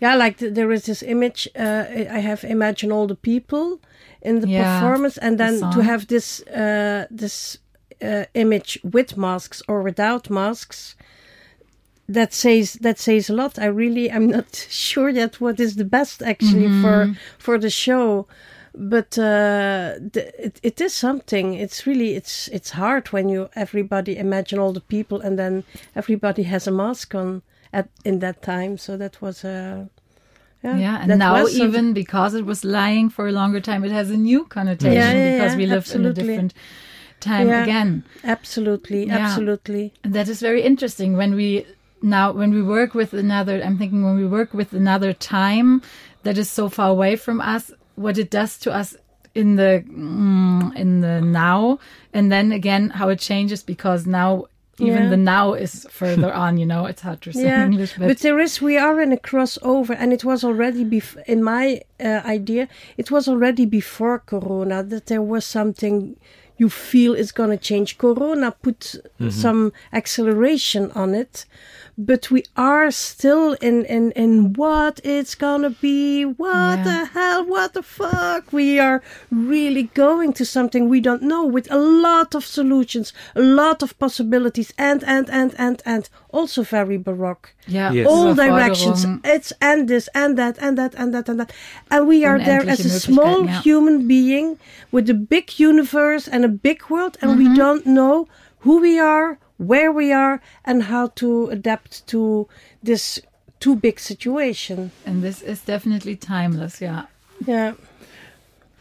Yeah, 0.00 0.14
like 0.14 0.36
th 0.38 0.54
there 0.54 0.72
is 0.72 0.84
this 0.84 1.02
image. 1.02 1.48
Uh, 1.56 1.84
I 2.18 2.20
have 2.20 2.44
imagined 2.44 2.92
all 2.92 3.06
the 3.08 3.20
people 3.32 3.78
in 4.20 4.40
the 4.40 4.48
Yeah, 4.48 4.62
performance, 4.80 5.20
and 5.20 5.38
the 5.38 5.44
then 5.44 5.70
to 5.72 5.82
have 5.82 6.06
this 6.06 6.40
uh, 6.46 7.06
this 7.10 7.58
uh, 8.02 8.24
image 8.34 8.78
with 8.84 9.16
masks 9.16 9.62
or 9.68 9.82
without 9.82 10.30
masks. 10.30 10.96
That 12.12 12.32
says 12.32 12.78
that 12.80 12.98
says 12.98 13.30
a 13.30 13.34
lot. 13.34 13.58
I 13.58 13.66
really 13.66 14.10
I'm 14.10 14.30
not 14.38 14.66
sure 14.70 15.08
yet 15.10 15.40
what 15.40 15.60
is 15.60 15.74
the 15.74 15.84
best 15.84 16.22
actually 16.22 16.68
for 16.82 17.14
for 17.38 17.58
the 17.58 17.70
show, 17.70 18.26
but 18.74 19.18
uh, 19.18 19.98
the, 20.12 20.32
it, 20.38 20.60
it 20.62 20.80
is 20.80 20.94
something. 20.94 21.54
It's 21.54 21.86
really 21.86 22.14
it's 22.14 22.48
it's 22.48 22.70
hard 22.70 23.08
when 23.12 23.28
you 23.28 23.48
everybody 23.54 24.16
imagine 24.16 24.58
all 24.60 24.72
the 24.72 24.86
people 24.96 25.20
and 25.20 25.36
then 25.38 25.64
everybody 25.94 26.44
has 26.44 26.66
a 26.66 26.70
mask 26.70 27.14
on 27.14 27.42
at 27.72 27.88
in 28.04 28.18
that 28.20 28.42
time. 28.42 28.78
So 28.78 28.96
that 28.96 29.20
was 29.20 29.44
uh, 29.44 29.86
yeah. 30.62 30.78
Yeah, 30.78 30.98
and 31.02 31.18
now 31.18 31.46
even 31.46 31.92
because 31.92 32.34
it 32.34 32.44
was 32.44 32.64
lying 32.64 33.10
for 33.10 33.28
a 33.28 33.32
longer 33.32 33.60
time, 33.60 33.84
it 33.84 33.92
has 33.92 34.10
a 34.10 34.16
new 34.16 34.44
connotation 34.44 34.94
Yeah, 34.94 35.12
yeah, 35.12 35.30
because 35.32 35.56
we 35.56 35.66
lived 35.66 35.90
in 35.94 36.04
a 36.06 36.12
different 36.12 36.54
time 37.20 37.48
again. 37.48 38.04
absolutely 38.24 39.06
Yeah. 39.06 39.16
absolutely 39.16 39.92
And 40.04 40.14
that 40.14 40.28
is 40.28 40.40
very 40.40 40.62
interesting 40.62 41.16
when 41.16 41.34
we 41.34 41.66
now 42.02 42.32
when 42.32 42.52
we 42.52 42.62
work 42.62 42.94
with 42.94 43.12
another 43.12 43.62
I'm 43.62 43.78
thinking 43.78 44.04
when 44.04 44.16
we 44.16 44.26
work 44.26 44.54
with 44.54 44.72
another 44.72 45.12
time 45.12 45.82
that 46.22 46.38
is 46.38 46.50
so 46.50 46.68
far 46.68 46.90
away 46.90 47.16
from 47.16 47.40
us, 47.40 47.72
what 47.96 48.18
it 48.18 48.30
does 48.30 48.58
to 48.58 48.72
us 48.72 48.96
in 49.34 49.56
the 49.56 49.84
mm, 49.88 50.74
in 50.76 51.00
the 51.00 51.20
now 51.20 51.78
and 52.12 52.30
then 52.32 52.52
again 52.52 52.90
how 52.90 53.08
it 53.08 53.18
changes 53.20 53.62
because 53.62 54.06
now 54.06 54.46
even 54.80 55.04
Yeah. 55.04 55.10
the 55.10 55.16
now 55.16 55.54
is 55.54 55.86
further 55.90 56.32
on, 56.44 56.56
you 56.58 56.66
know, 56.66 56.86
it's 56.86 57.02
hard 57.02 57.20
to 57.22 57.32
say 57.32 57.42
yeah 57.44 57.64
in 57.64 57.72
English, 57.72 57.94
but, 57.98 58.08
but 58.08 58.18
there 58.18 58.38
is 58.38 58.60
we 58.62 58.76
are 58.78 59.00
in 59.00 59.12
a 59.12 59.16
crossover 59.16 59.94
and 59.98 60.12
it 60.12 60.24
was 60.24 60.44
already 60.44 60.84
bef- 60.84 61.22
in 61.26 61.42
my 61.42 61.80
uh, 62.00 62.20
idea 62.24 62.68
it 62.96 63.10
was 63.10 63.28
already 63.28 63.66
before 63.66 64.18
corona 64.18 64.82
that 64.82 65.06
there 65.06 65.22
was 65.22 65.44
something 65.44 66.16
you 66.60 66.68
feel 66.68 67.12
is 67.14 67.30
going 67.32 67.50
to 67.50 67.56
change 67.70 67.98
corona 67.98 68.50
put 68.50 68.96
some 69.30 69.72
acceleration 69.92 70.90
on 71.02 71.14
it 71.14 71.44
but 71.98 72.30
we 72.30 72.44
are 72.56 72.90
still 72.92 73.54
in 73.60 73.84
in 73.86 74.12
in 74.12 74.52
what 74.52 75.00
it's 75.02 75.34
gonna 75.34 75.70
be 75.82 76.22
what 76.24 76.78
Yeah. 76.78 76.84
the 76.84 77.04
hell 77.06 77.44
what 77.44 77.72
the 77.74 77.82
fuck 77.82 78.52
we 78.52 78.78
are 78.78 79.02
really 79.32 79.90
going 79.94 80.32
to 80.34 80.44
something 80.44 80.88
we 80.88 81.00
don't 81.00 81.22
know 81.22 81.44
with 81.44 81.66
a 81.72 81.76
lot 81.76 82.34
of 82.36 82.44
solutions 82.46 83.12
a 83.34 83.40
lot 83.42 83.82
of 83.82 83.98
possibilities 83.98 84.72
and 84.78 85.02
and 85.04 85.28
and 85.28 85.54
and 85.58 85.82
and 85.84 86.08
also 86.32 86.62
very 86.62 86.96
baroque 86.98 87.52
yeah 87.66 87.90
Yes. 87.92 88.06
all 88.06 88.26
Überforderung. 88.32 88.36
directions 88.58 89.06
it's 89.24 89.52
and 89.60 89.88
this 89.88 90.08
and 90.14 90.38
that 90.38 90.56
and 90.62 90.78
that 90.78 90.94
and 90.96 91.12
that 91.14 91.28
and 91.28 91.40
that 91.40 91.52
and 91.90 92.06
we 92.06 92.24
are 92.24 92.38
there 92.38 92.62
as 92.68 92.80
a 92.84 92.90
small 93.00 93.42
Möglichkeiten, 93.42 93.54
ja. 93.54 93.60
human 93.62 94.06
being 94.06 94.56
with 94.92 95.10
a 95.10 95.14
big 95.14 95.58
universe 95.58 96.28
and 96.28 96.44
a 96.44 96.48
big 96.48 96.80
world 96.88 97.16
and 97.20 97.30
Mm-hmm. 97.32 97.50
we 97.52 97.56
don't 97.56 97.84
know 97.86 98.26
who 98.60 98.80
we 98.80 99.00
are 99.00 99.38
where 99.58 99.92
we 99.92 100.12
are 100.12 100.40
and 100.64 100.84
how 100.84 101.08
to 101.14 101.48
adapt 101.50 102.06
to 102.06 102.48
this 102.82 103.22
too 103.60 103.76
big 103.76 103.98
situation 103.98 104.90
And 105.04 105.22
this 105.22 105.42
is 105.42 105.64
definitely 105.64 106.16
timeless, 106.16 106.80
ja. 106.80 107.08
yeah 107.46 107.74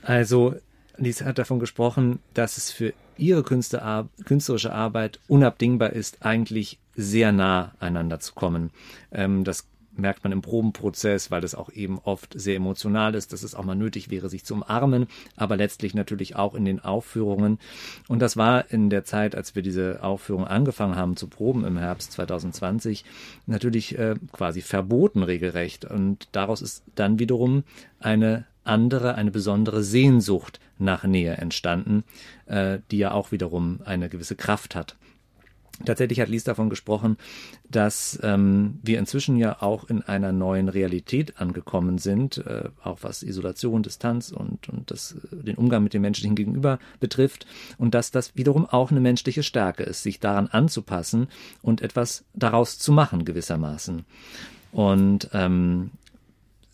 Also, 0.04 0.56
Lisa 0.98 1.26
hat 1.26 1.38
davon 1.38 1.60
gesprochen, 1.60 2.20
dass 2.34 2.58
es 2.58 2.72
für 2.72 2.94
ihre 3.18 3.44
Künstler, 3.44 4.08
künstlerische 4.26 4.72
Arbeit 4.72 5.20
unabdingbar 5.28 5.92
ist, 5.92 6.26
eigentlich 6.26 6.80
sehr 6.96 7.32
nah 7.32 7.74
einander 7.80 8.20
zu 8.20 8.34
kommen. 8.34 8.72
Ähm, 9.12 9.44
das 9.44 9.68
merkt 9.98 10.24
man 10.24 10.32
im 10.32 10.42
Probenprozess, 10.42 11.32
weil 11.32 11.44
es 11.44 11.56
auch 11.56 11.72
eben 11.72 12.00
oft 12.00 12.40
sehr 12.40 12.56
emotional 12.56 13.16
ist, 13.16 13.34
dass 13.34 13.44
es 13.44 13.56
auch 13.56 13.64
mal 13.64 13.76
nötig 13.76 14.10
wäre, 14.10 14.30
sich 14.30 14.44
zu 14.46 14.56
umarmen, 14.56 15.08
aber 15.36 15.58
letztlich 15.58 15.94
natürlich 15.94 16.36
auch 16.36 16.56
in 16.56 16.66
den 16.66 16.80
Aufführungen. 16.80 17.60
Und 18.08 18.20
das 18.20 18.38
war 18.38 18.72
in 18.72 18.90
der 18.90 19.04
Zeit, 19.04 19.36
als 19.36 19.56
wir 19.56 19.62
diese 19.62 20.04
Aufführung 20.04 20.46
angefangen 20.46 20.96
haben 20.96 21.16
zu 21.16 21.28
proben 21.28 21.66
im 21.66 21.78
Herbst 21.78 22.12
2020, 22.14 23.06
natürlich 23.46 23.98
äh, 23.98 24.16
quasi 24.32 24.62
verboten 24.62 25.24
regelrecht. 25.24 25.86
Und 25.86 26.28
daraus 26.32 26.62
ist 26.62 26.84
dann 26.96 27.20
wiederum 27.20 27.64
eine 28.00 28.46
andere, 28.64 29.16
eine 29.16 29.32
besondere 29.32 29.84
Sehnsucht 29.84 30.60
nach 30.78 31.04
Nähe 31.04 31.38
entstanden, 31.38 32.04
äh, 32.46 32.80
die 32.92 32.98
ja 32.98 33.12
auch 33.12 33.32
wiederum 33.32 33.80
eine 33.86 34.10
gewisse 34.10 34.36
Kraft 34.36 34.76
hat. 34.76 34.96
Tatsächlich 35.86 36.20
hat 36.20 36.30
Lies 36.30 36.44
davon 36.44 36.70
gesprochen, 36.70 37.18
dass 37.70 38.20
ähm, 38.24 38.80
wir 38.82 38.98
inzwischen 38.98 39.38
ja 39.38 39.62
auch 39.62 39.90
in 39.90 40.02
einer 40.02 40.32
neuen 40.32 40.70
Realität 40.70 41.40
angekommen 41.40 42.00
sind, 42.00 42.38
äh, 42.40 42.70
auch 42.84 43.00
was 43.02 43.22
Isolation, 43.22 43.84
Distanz 43.84 44.32
und, 44.32 44.70
und 44.70 44.90
das, 44.90 45.16
äh, 45.32 45.44
den 45.44 45.56
Umgang 45.56 45.84
mit 45.84 45.94
dem 45.94 46.02
menschlichen 46.02 46.36
Gegenüber 46.36 46.80
betrifft 47.00 47.46
und 47.78 47.94
dass 47.94 48.10
das 48.10 48.36
wiederum 48.36 48.66
auch 48.66 48.90
eine 48.90 49.02
menschliche 49.02 49.44
Stärke 49.44 49.84
ist, 49.84 50.02
sich 50.02 50.20
daran 50.20 50.48
anzupassen 50.48 51.28
und 51.62 51.82
etwas 51.82 52.26
daraus 52.34 52.80
zu 52.80 52.92
machen 52.92 53.24
gewissermaßen. 53.24 54.04
Und 54.72 55.30
ähm, 55.34 55.92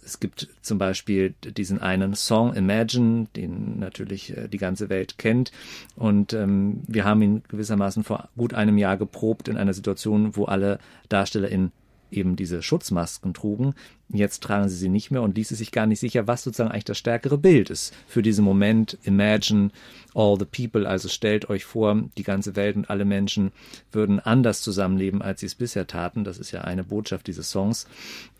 es 0.05 0.19
gibt 0.19 0.49
zum 0.61 0.77
Beispiel 0.77 1.33
diesen 1.43 1.81
einen 1.81 2.15
Song 2.15 2.53
Imagine, 2.53 3.27
den 3.35 3.79
natürlich 3.79 4.35
äh, 4.35 4.47
die 4.47 4.57
ganze 4.57 4.89
Welt 4.89 5.17
kennt. 5.17 5.51
Und 5.95 6.33
ähm, 6.33 6.81
wir 6.87 7.05
haben 7.05 7.21
ihn 7.21 7.43
gewissermaßen 7.47 8.03
vor 8.03 8.29
gut 8.37 8.53
einem 8.53 8.77
Jahr 8.77 8.97
geprobt 8.97 9.47
in 9.47 9.57
einer 9.57 9.73
Situation, 9.73 10.35
wo 10.35 10.45
alle 10.45 10.79
DarstellerInnen 11.09 11.71
eben 12.13 12.35
diese 12.35 12.61
Schutzmasken 12.61 13.33
trugen. 13.33 13.73
Jetzt 14.09 14.43
tragen 14.43 14.69
sie 14.69 14.75
sie 14.75 14.89
nicht 14.89 15.11
mehr 15.11 15.21
und 15.21 15.35
ließ 15.35 15.51
es 15.51 15.57
sich 15.57 15.71
gar 15.71 15.87
nicht 15.87 15.99
sicher, 15.99 16.27
was 16.27 16.43
sozusagen 16.43 16.71
eigentlich 16.71 16.83
das 16.83 16.97
stärkere 16.97 17.37
Bild 17.37 17.69
ist 17.69 17.93
für 18.07 18.21
diesen 18.21 18.45
Moment. 18.45 18.97
Imagine 19.03 19.71
all 20.13 20.37
the 20.37 20.45
people, 20.45 20.87
also 20.87 21.09
stellt 21.09 21.49
euch 21.49 21.65
vor, 21.65 22.03
die 22.17 22.23
ganze 22.23 22.55
Welt 22.55 22.75
und 22.75 22.89
alle 22.89 23.05
Menschen 23.05 23.51
würden 23.91 24.19
anders 24.19 24.61
zusammenleben, 24.61 25.21
als 25.21 25.39
sie 25.39 25.47
es 25.47 25.55
bisher 25.55 25.87
taten. 25.87 26.23
Das 26.23 26.37
ist 26.37 26.51
ja 26.51 26.61
eine 26.61 26.83
Botschaft 26.83 27.27
dieses 27.27 27.49
Songs. 27.49 27.87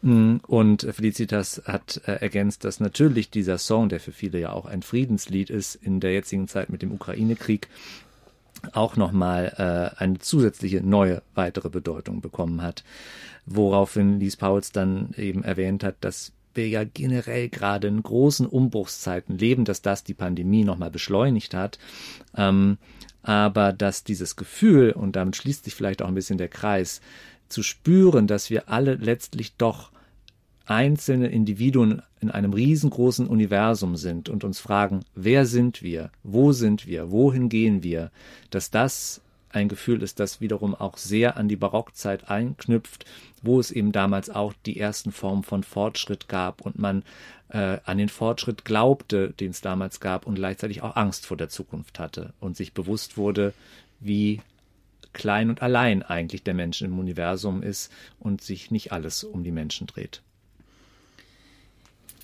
Und 0.02 0.88
Felicitas 0.92 1.64
hat 1.66 2.02
äh, 2.06 2.14
ergänzt, 2.14 2.66
dass 2.66 2.80
natürlich 2.80 3.30
dieser 3.30 3.58
Song, 3.58 3.90
der 3.90 4.00
für 4.00 4.12
viele 4.12 4.40
ja 4.40 4.52
auch 4.52 4.66
ein 4.66 4.84
Friedenslied 4.84 5.50
ist, 5.50 5.76
in 5.76 6.00
der 6.00 6.14
jetzigen 6.14 6.48
Zeit 6.48 6.70
mit 6.70 6.82
dem 6.82 6.92
Ukraine-Krieg, 6.92 7.70
auch 8.72 8.96
nochmal 8.96 9.54
äh, 9.98 10.02
eine 10.02 10.20
zusätzliche 10.20 10.82
neue 10.82 11.22
weitere 11.36 11.70
Bedeutung 11.70 12.22
bekommen 12.22 12.62
hat, 12.62 12.84
woraufhin 13.46 14.20
Lies 14.20 14.38
Pauls 14.38 14.72
dann 14.72 15.14
eben 15.18 15.44
erwähnt 15.44 15.84
hat, 15.84 15.96
dass 16.02 16.32
wir 16.54 16.68
ja 16.68 16.84
generell 16.84 17.50
gerade 17.50 17.88
in 17.88 18.04
großen 18.04 18.46
Umbruchszeiten 18.46 19.38
leben, 19.38 19.66
dass 19.66 19.82
das 19.82 20.04
die 20.04 20.14
Pandemie 20.14 20.64
nochmal 20.64 20.92
beschleunigt 20.92 21.54
hat, 21.54 21.80
ähm, 22.38 22.78
aber 23.24 23.74
dass 23.74 24.04
dieses 24.04 24.36
Gefühl, 24.36 24.92
und 24.92 25.16
damit 25.16 25.36
schließt 25.36 25.64
sich 25.64 25.74
vielleicht 25.74 26.02
auch 26.02 26.08
ein 26.08 26.16
bisschen 26.16 26.38
der 26.38 26.50
Kreis, 26.50 27.02
zu 27.50 27.64
spüren, 27.64 28.28
dass 28.28 28.50
wir 28.50 28.70
alle 28.70 28.96
letztlich 28.96 29.56
doch 29.56 29.92
einzelne 30.66 31.28
Individuen 31.28 32.02
in 32.20 32.32
einem 32.32 32.54
riesengroßen 32.54 33.28
Universum 33.28 33.96
sind 33.96 34.30
und 34.30 34.44
uns 34.44 34.60
fragen, 34.60 35.02
wer 35.14 35.46
sind 35.46 35.84
wir, 35.84 36.12
wo 36.24 36.52
sind 36.52 36.88
wir, 36.88 37.12
wohin 37.12 37.50
gehen 37.50 37.84
wir, 37.84 38.12
dass 38.50 38.72
das 38.72 39.22
ein 39.54 39.70
Gefühl 39.70 40.02
ist, 40.02 40.20
das 40.20 40.42
wiederum 40.42 40.76
auch 40.76 40.98
sehr 40.98 41.38
an 41.38 41.48
die 41.48 41.56
Barockzeit 41.56 42.30
einknüpft, 42.30 43.06
wo 43.42 43.60
es 43.60 43.72
eben 43.72 43.92
damals 43.92 44.30
auch 44.30 44.54
die 44.66 44.80
ersten 44.80 45.12
Formen 45.12 45.44
von 45.44 45.64
Fortschritt 45.64 46.28
gab 46.28 46.62
und 46.62 46.80
man 46.80 47.04
äh, 47.50 47.78
an 47.86 47.98
den 47.98 48.10
Fortschritt 48.10 48.66
glaubte, 48.66 49.32
den 49.32 49.52
es 49.52 49.62
damals 49.62 50.00
gab 50.00 50.26
und 50.26 50.36
gleichzeitig 50.36 50.82
auch 50.82 50.96
Angst 50.96 51.26
vor 51.26 51.38
der 51.38 51.50
Zukunft 51.50 52.00
hatte 52.00 52.34
und 52.40 52.58
sich 52.58 52.74
bewusst 52.74 53.18
wurde, 53.18 53.54
wie 54.00 54.42
klein 55.14 55.50
und 55.50 55.62
allein 55.62 56.02
eigentlich 56.02 56.44
der 56.44 56.56
Mensch 56.56 56.82
im 56.82 56.98
Universum 56.98 57.62
ist 57.62 57.92
und 58.20 58.42
sich 58.42 58.72
nicht 58.72 58.92
alles 58.92 59.24
um 59.24 59.44
die 59.44 59.52
Menschen 59.52 59.88
dreht. 59.88 60.22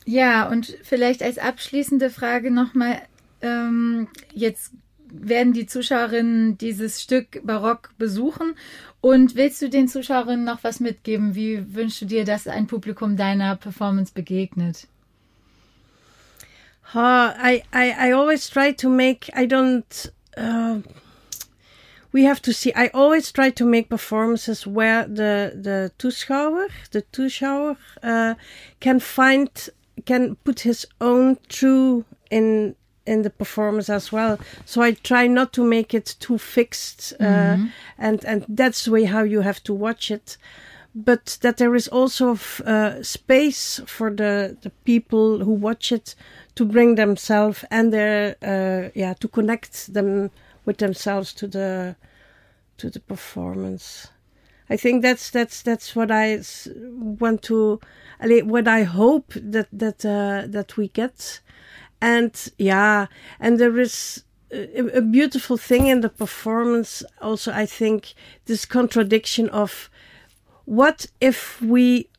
Ja, 0.06 0.50
und 0.50 0.76
vielleicht 0.84 1.22
als 1.22 1.38
abschließende 1.38 2.10
Frage 2.10 2.50
nochmal, 2.50 3.00
ähm, 3.42 4.08
jetzt 4.34 4.74
werden 5.12 5.54
die 5.54 5.66
Zuschauerinnen 5.66 6.58
dieses 6.58 7.02
Stück 7.02 7.42
Barock 7.44 7.92
besuchen 7.98 8.56
und 9.02 9.36
willst 9.36 9.62
du 9.62 9.70
den 9.70 9.88
Zuschauerinnen 9.88 10.46
noch 10.46 10.64
was 10.64 10.80
mitgeben? 10.80 11.36
Wie 11.36 11.74
wünschst 11.74 12.02
du 12.02 12.06
dir, 12.06 12.26
dass 12.26 12.48
ein 12.48 12.68
Publikum 12.68 13.16
deiner 13.18 13.56
Performance 13.56 14.12
begegnet? 14.14 14.88
Uh, 16.94 17.32
I, 17.38 17.64
I, 17.72 18.10
I 18.10 18.12
always 18.14 18.50
try 18.50 18.72
to 18.72 18.90
make, 18.90 19.30
I 19.36 19.46
don't, 19.46 20.12
uh, 20.36 20.80
we 22.12 22.24
have 22.24 22.42
to 22.42 22.52
see, 22.52 22.74
I 22.76 22.88
always 22.96 23.32
try 23.32 23.52
to 23.52 23.64
make 23.64 23.90
performances 23.90 24.66
where 24.66 25.06
the, 25.06 25.54
the 25.56 25.92
Zuschauer, 26.00 26.68
the 26.90 27.04
Zuschauer, 27.14 27.78
uh, 28.02 28.34
can 28.80 29.00
find, 29.00 29.70
can 30.06 30.36
put 30.38 30.62
his 30.62 30.88
own 31.00 31.38
true 31.48 32.06
in, 32.32 32.76
in 33.10 33.24
the 33.24 33.30
performance 33.30 33.90
as 33.90 34.12
well. 34.12 34.38
So 34.66 34.82
I 34.82 34.92
try 34.92 35.28
not 35.28 35.52
to 35.54 35.64
make 35.64 35.94
it 35.94 36.16
too 36.20 36.38
fixed, 36.38 37.14
uh, 37.20 37.24
mm-hmm. 37.24 37.66
and 37.98 38.26
and 38.26 38.46
that's 38.48 38.86
the 38.86 38.92
way 38.92 39.06
how 39.06 39.24
you 39.24 39.42
have 39.42 39.62
to 39.64 39.74
watch 39.74 40.12
it. 40.12 40.38
But 40.96 41.38
that 41.42 41.58
there 41.58 41.76
is 41.76 41.88
also 41.88 42.38
uh, 42.66 43.04
space 43.04 43.82
for 43.86 44.10
the 44.16 44.58
the 44.62 44.72
people 44.84 45.46
who 45.46 45.54
watch 45.54 45.92
it 45.92 46.16
to 46.56 46.66
bring 46.66 46.96
themselves 46.96 47.66
and 47.70 47.92
their 47.94 48.36
uh, 48.42 48.90
yeah 48.96 49.14
to 49.20 49.28
connect 49.28 49.94
them 49.94 50.32
with 50.66 50.78
themselves 50.78 51.34
to 51.34 51.48
the 51.48 51.96
to 52.78 52.90
the 52.90 53.00
performance. 53.00 54.08
I 54.70 54.78
think 54.78 55.02
that's 55.02 55.32
that's 55.32 55.62
that's 55.64 55.96
what 55.96 56.12
I 56.12 56.42
want 57.20 57.42
to, 57.44 57.80
what 58.22 58.68
I 58.68 58.84
hope 58.84 59.34
that 59.36 59.68
that 59.74 60.06
uh, 60.06 60.48
that 60.48 60.78
we 60.78 60.90
get, 60.90 61.42
and 62.02 62.52
yeah, 62.58 63.08
and 63.40 63.60
there 63.60 63.80
is 63.80 64.24
a, 64.52 64.98
a, 64.98 65.02
beautiful 65.02 65.58
thing 65.58 65.88
in 65.88 66.02
the 66.02 66.10
performance. 66.10 67.04
Also, 67.22 67.52
I 67.52 67.66
think 67.66 68.14
this 68.46 68.66
contradiction 68.66 69.50
of 69.50 69.90
what 70.66 71.08
if 71.20 71.62
we 71.62 72.10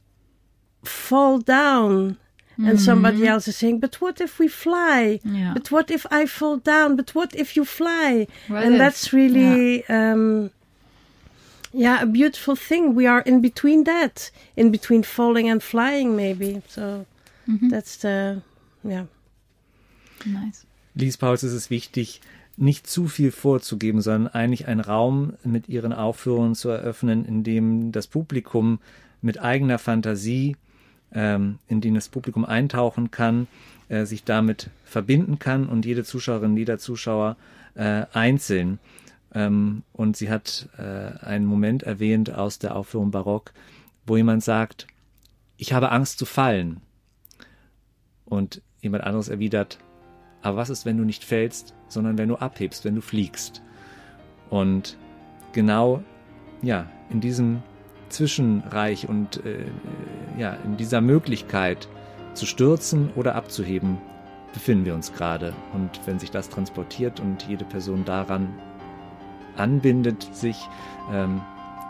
fall 0.84 1.38
down 1.38 2.18
and 2.66 2.80
somebody 2.80 3.18
mm-hmm. 3.18 3.26
else 3.26 3.48
is 3.48 3.56
saying, 3.56 3.80
"But 3.80 4.00
what 4.00 4.20
if 4.20 4.38
we 4.38 4.48
fly? 4.48 5.20
Yeah. 5.24 5.52
But 5.54 5.70
what 5.70 5.90
if 5.90 6.06
I 6.10 6.26
fall 6.26 6.58
down? 6.58 6.96
But 6.96 7.14
what 7.14 7.34
if 7.34 7.56
you 7.56 7.64
fly?" 7.64 8.26
What 8.48 8.64
and 8.64 8.74
if? 8.74 8.78
that's 8.78 9.12
really, 9.12 9.84
yeah. 9.88 10.12
Um, 10.12 10.50
yeah, 11.72 12.02
a 12.02 12.06
beautiful 12.06 12.56
thing. 12.56 12.94
We 12.94 13.06
are 13.06 13.20
in 13.20 13.40
between 13.40 13.84
that, 13.84 14.30
in 14.56 14.70
between 14.70 15.02
falling 15.02 15.48
and 15.48 15.62
flying, 15.62 16.16
maybe. 16.16 16.62
So 16.68 17.06
mm-hmm. 17.48 17.68
that's 17.68 17.96
the, 17.96 18.42
yeah. 18.84 19.04
Nice. 20.26 20.66
Lies 20.94 21.16
Pauls 21.16 21.42
ist 21.42 21.52
es 21.52 21.70
wichtig, 21.70 22.20
nicht 22.56 22.86
zu 22.86 23.08
viel 23.08 23.30
vorzugeben, 23.30 24.02
sondern 24.02 24.32
eigentlich 24.32 24.66
einen 24.66 24.80
Raum 24.80 25.34
mit 25.44 25.68
ihren 25.68 25.92
Aufführungen 25.92 26.54
zu 26.54 26.68
eröffnen, 26.68 27.24
in 27.24 27.42
dem 27.42 27.92
das 27.92 28.06
Publikum 28.06 28.80
mit 29.22 29.40
eigener 29.40 29.78
Fantasie 29.78 30.56
ähm, 31.12 31.58
in 31.68 31.80
den 31.80 31.94
das 31.94 32.08
Publikum 32.08 32.44
eintauchen 32.44 33.10
kann, 33.10 33.46
äh, 33.88 34.04
sich 34.04 34.24
damit 34.24 34.70
verbinden 34.84 35.38
kann 35.38 35.66
und 35.68 35.86
jede 35.86 36.04
Zuschauerin, 36.04 36.56
jeder 36.56 36.78
Zuschauer 36.78 37.36
äh, 37.74 38.04
einzeln. 38.12 38.78
Ähm, 39.32 39.82
und 39.92 40.16
sie 40.16 40.30
hat 40.30 40.68
äh, 40.78 41.24
einen 41.24 41.46
Moment 41.46 41.82
erwähnt 41.82 42.32
aus 42.32 42.58
der 42.58 42.76
Aufführung 42.76 43.10
Barock, 43.10 43.52
wo 44.06 44.16
jemand 44.16 44.42
sagt, 44.42 44.86
ich 45.56 45.72
habe 45.72 45.92
Angst 45.92 46.18
zu 46.18 46.26
fallen. 46.26 46.80
Und 48.24 48.62
jemand 48.80 49.04
anderes 49.04 49.28
erwidert, 49.28 49.78
aber 50.42 50.56
was 50.56 50.70
ist, 50.70 50.86
wenn 50.86 50.96
du 50.96 51.04
nicht 51.04 51.24
fällst, 51.24 51.74
sondern 51.88 52.18
wenn 52.18 52.28
du 52.28 52.36
abhebst, 52.36 52.84
wenn 52.84 52.94
du 52.94 53.00
fliegst? 53.00 53.62
Und 54.48 54.96
genau, 55.52 56.02
ja, 56.62 56.86
in 57.10 57.20
diesem 57.20 57.62
Zwischenreich 58.08 59.08
und 59.08 59.44
äh, 59.44 59.66
ja, 60.38 60.54
in 60.64 60.76
dieser 60.76 61.00
Möglichkeit 61.00 61.88
zu 62.34 62.46
stürzen 62.46 63.10
oder 63.14 63.34
abzuheben, 63.34 63.98
befinden 64.52 64.84
wir 64.84 64.94
uns 64.94 65.12
gerade. 65.12 65.54
Und 65.72 66.00
wenn 66.06 66.18
sich 66.18 66.30
das 66.30 66.48
transportiert 66.48 67.20
und 67.20 67.46
jede 67.48 67.64
Person 67.64 68.04
daran 68.04 68.48
anbindet 69.56 70.22
sich, 70.34 70.56
ähm, 71.12 71.40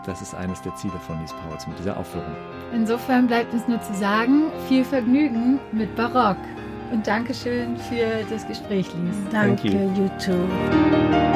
das 0.05 0.21
ist 0.21 0.33
eines 0.33 0.61
der 0.61 0.75
Ziele 0.75 0.97
von 1.05 1.19
Lies 1.19 1.33
Powers 1.33 1.67
mit 1.67 1.77
dieser 1.77 1.97
Aufführung. 1.97 2.35
Insofern 2.73 3.27
bleibt 3.27 3.53
uns 3.53 3.67
nur 3.67 3.81
zu 3.81 3.93
sagen, 3.93 4.51
viel 4.67 4.83
Vergnügen 4.83 5.59
mit 5.71 5.95
Barock. 5.95 6.37
Und 6.91 7.07
Dankeschön 7.07 7.77
für 7.77 8.25
das 8.29 8.45
Gespräch, 8.47 8.87
Lies. 8.87 9.15
Danke, 9.31 9.67
you. 9.69 9.91
you 9.95 10.09
too. 10.19 11.30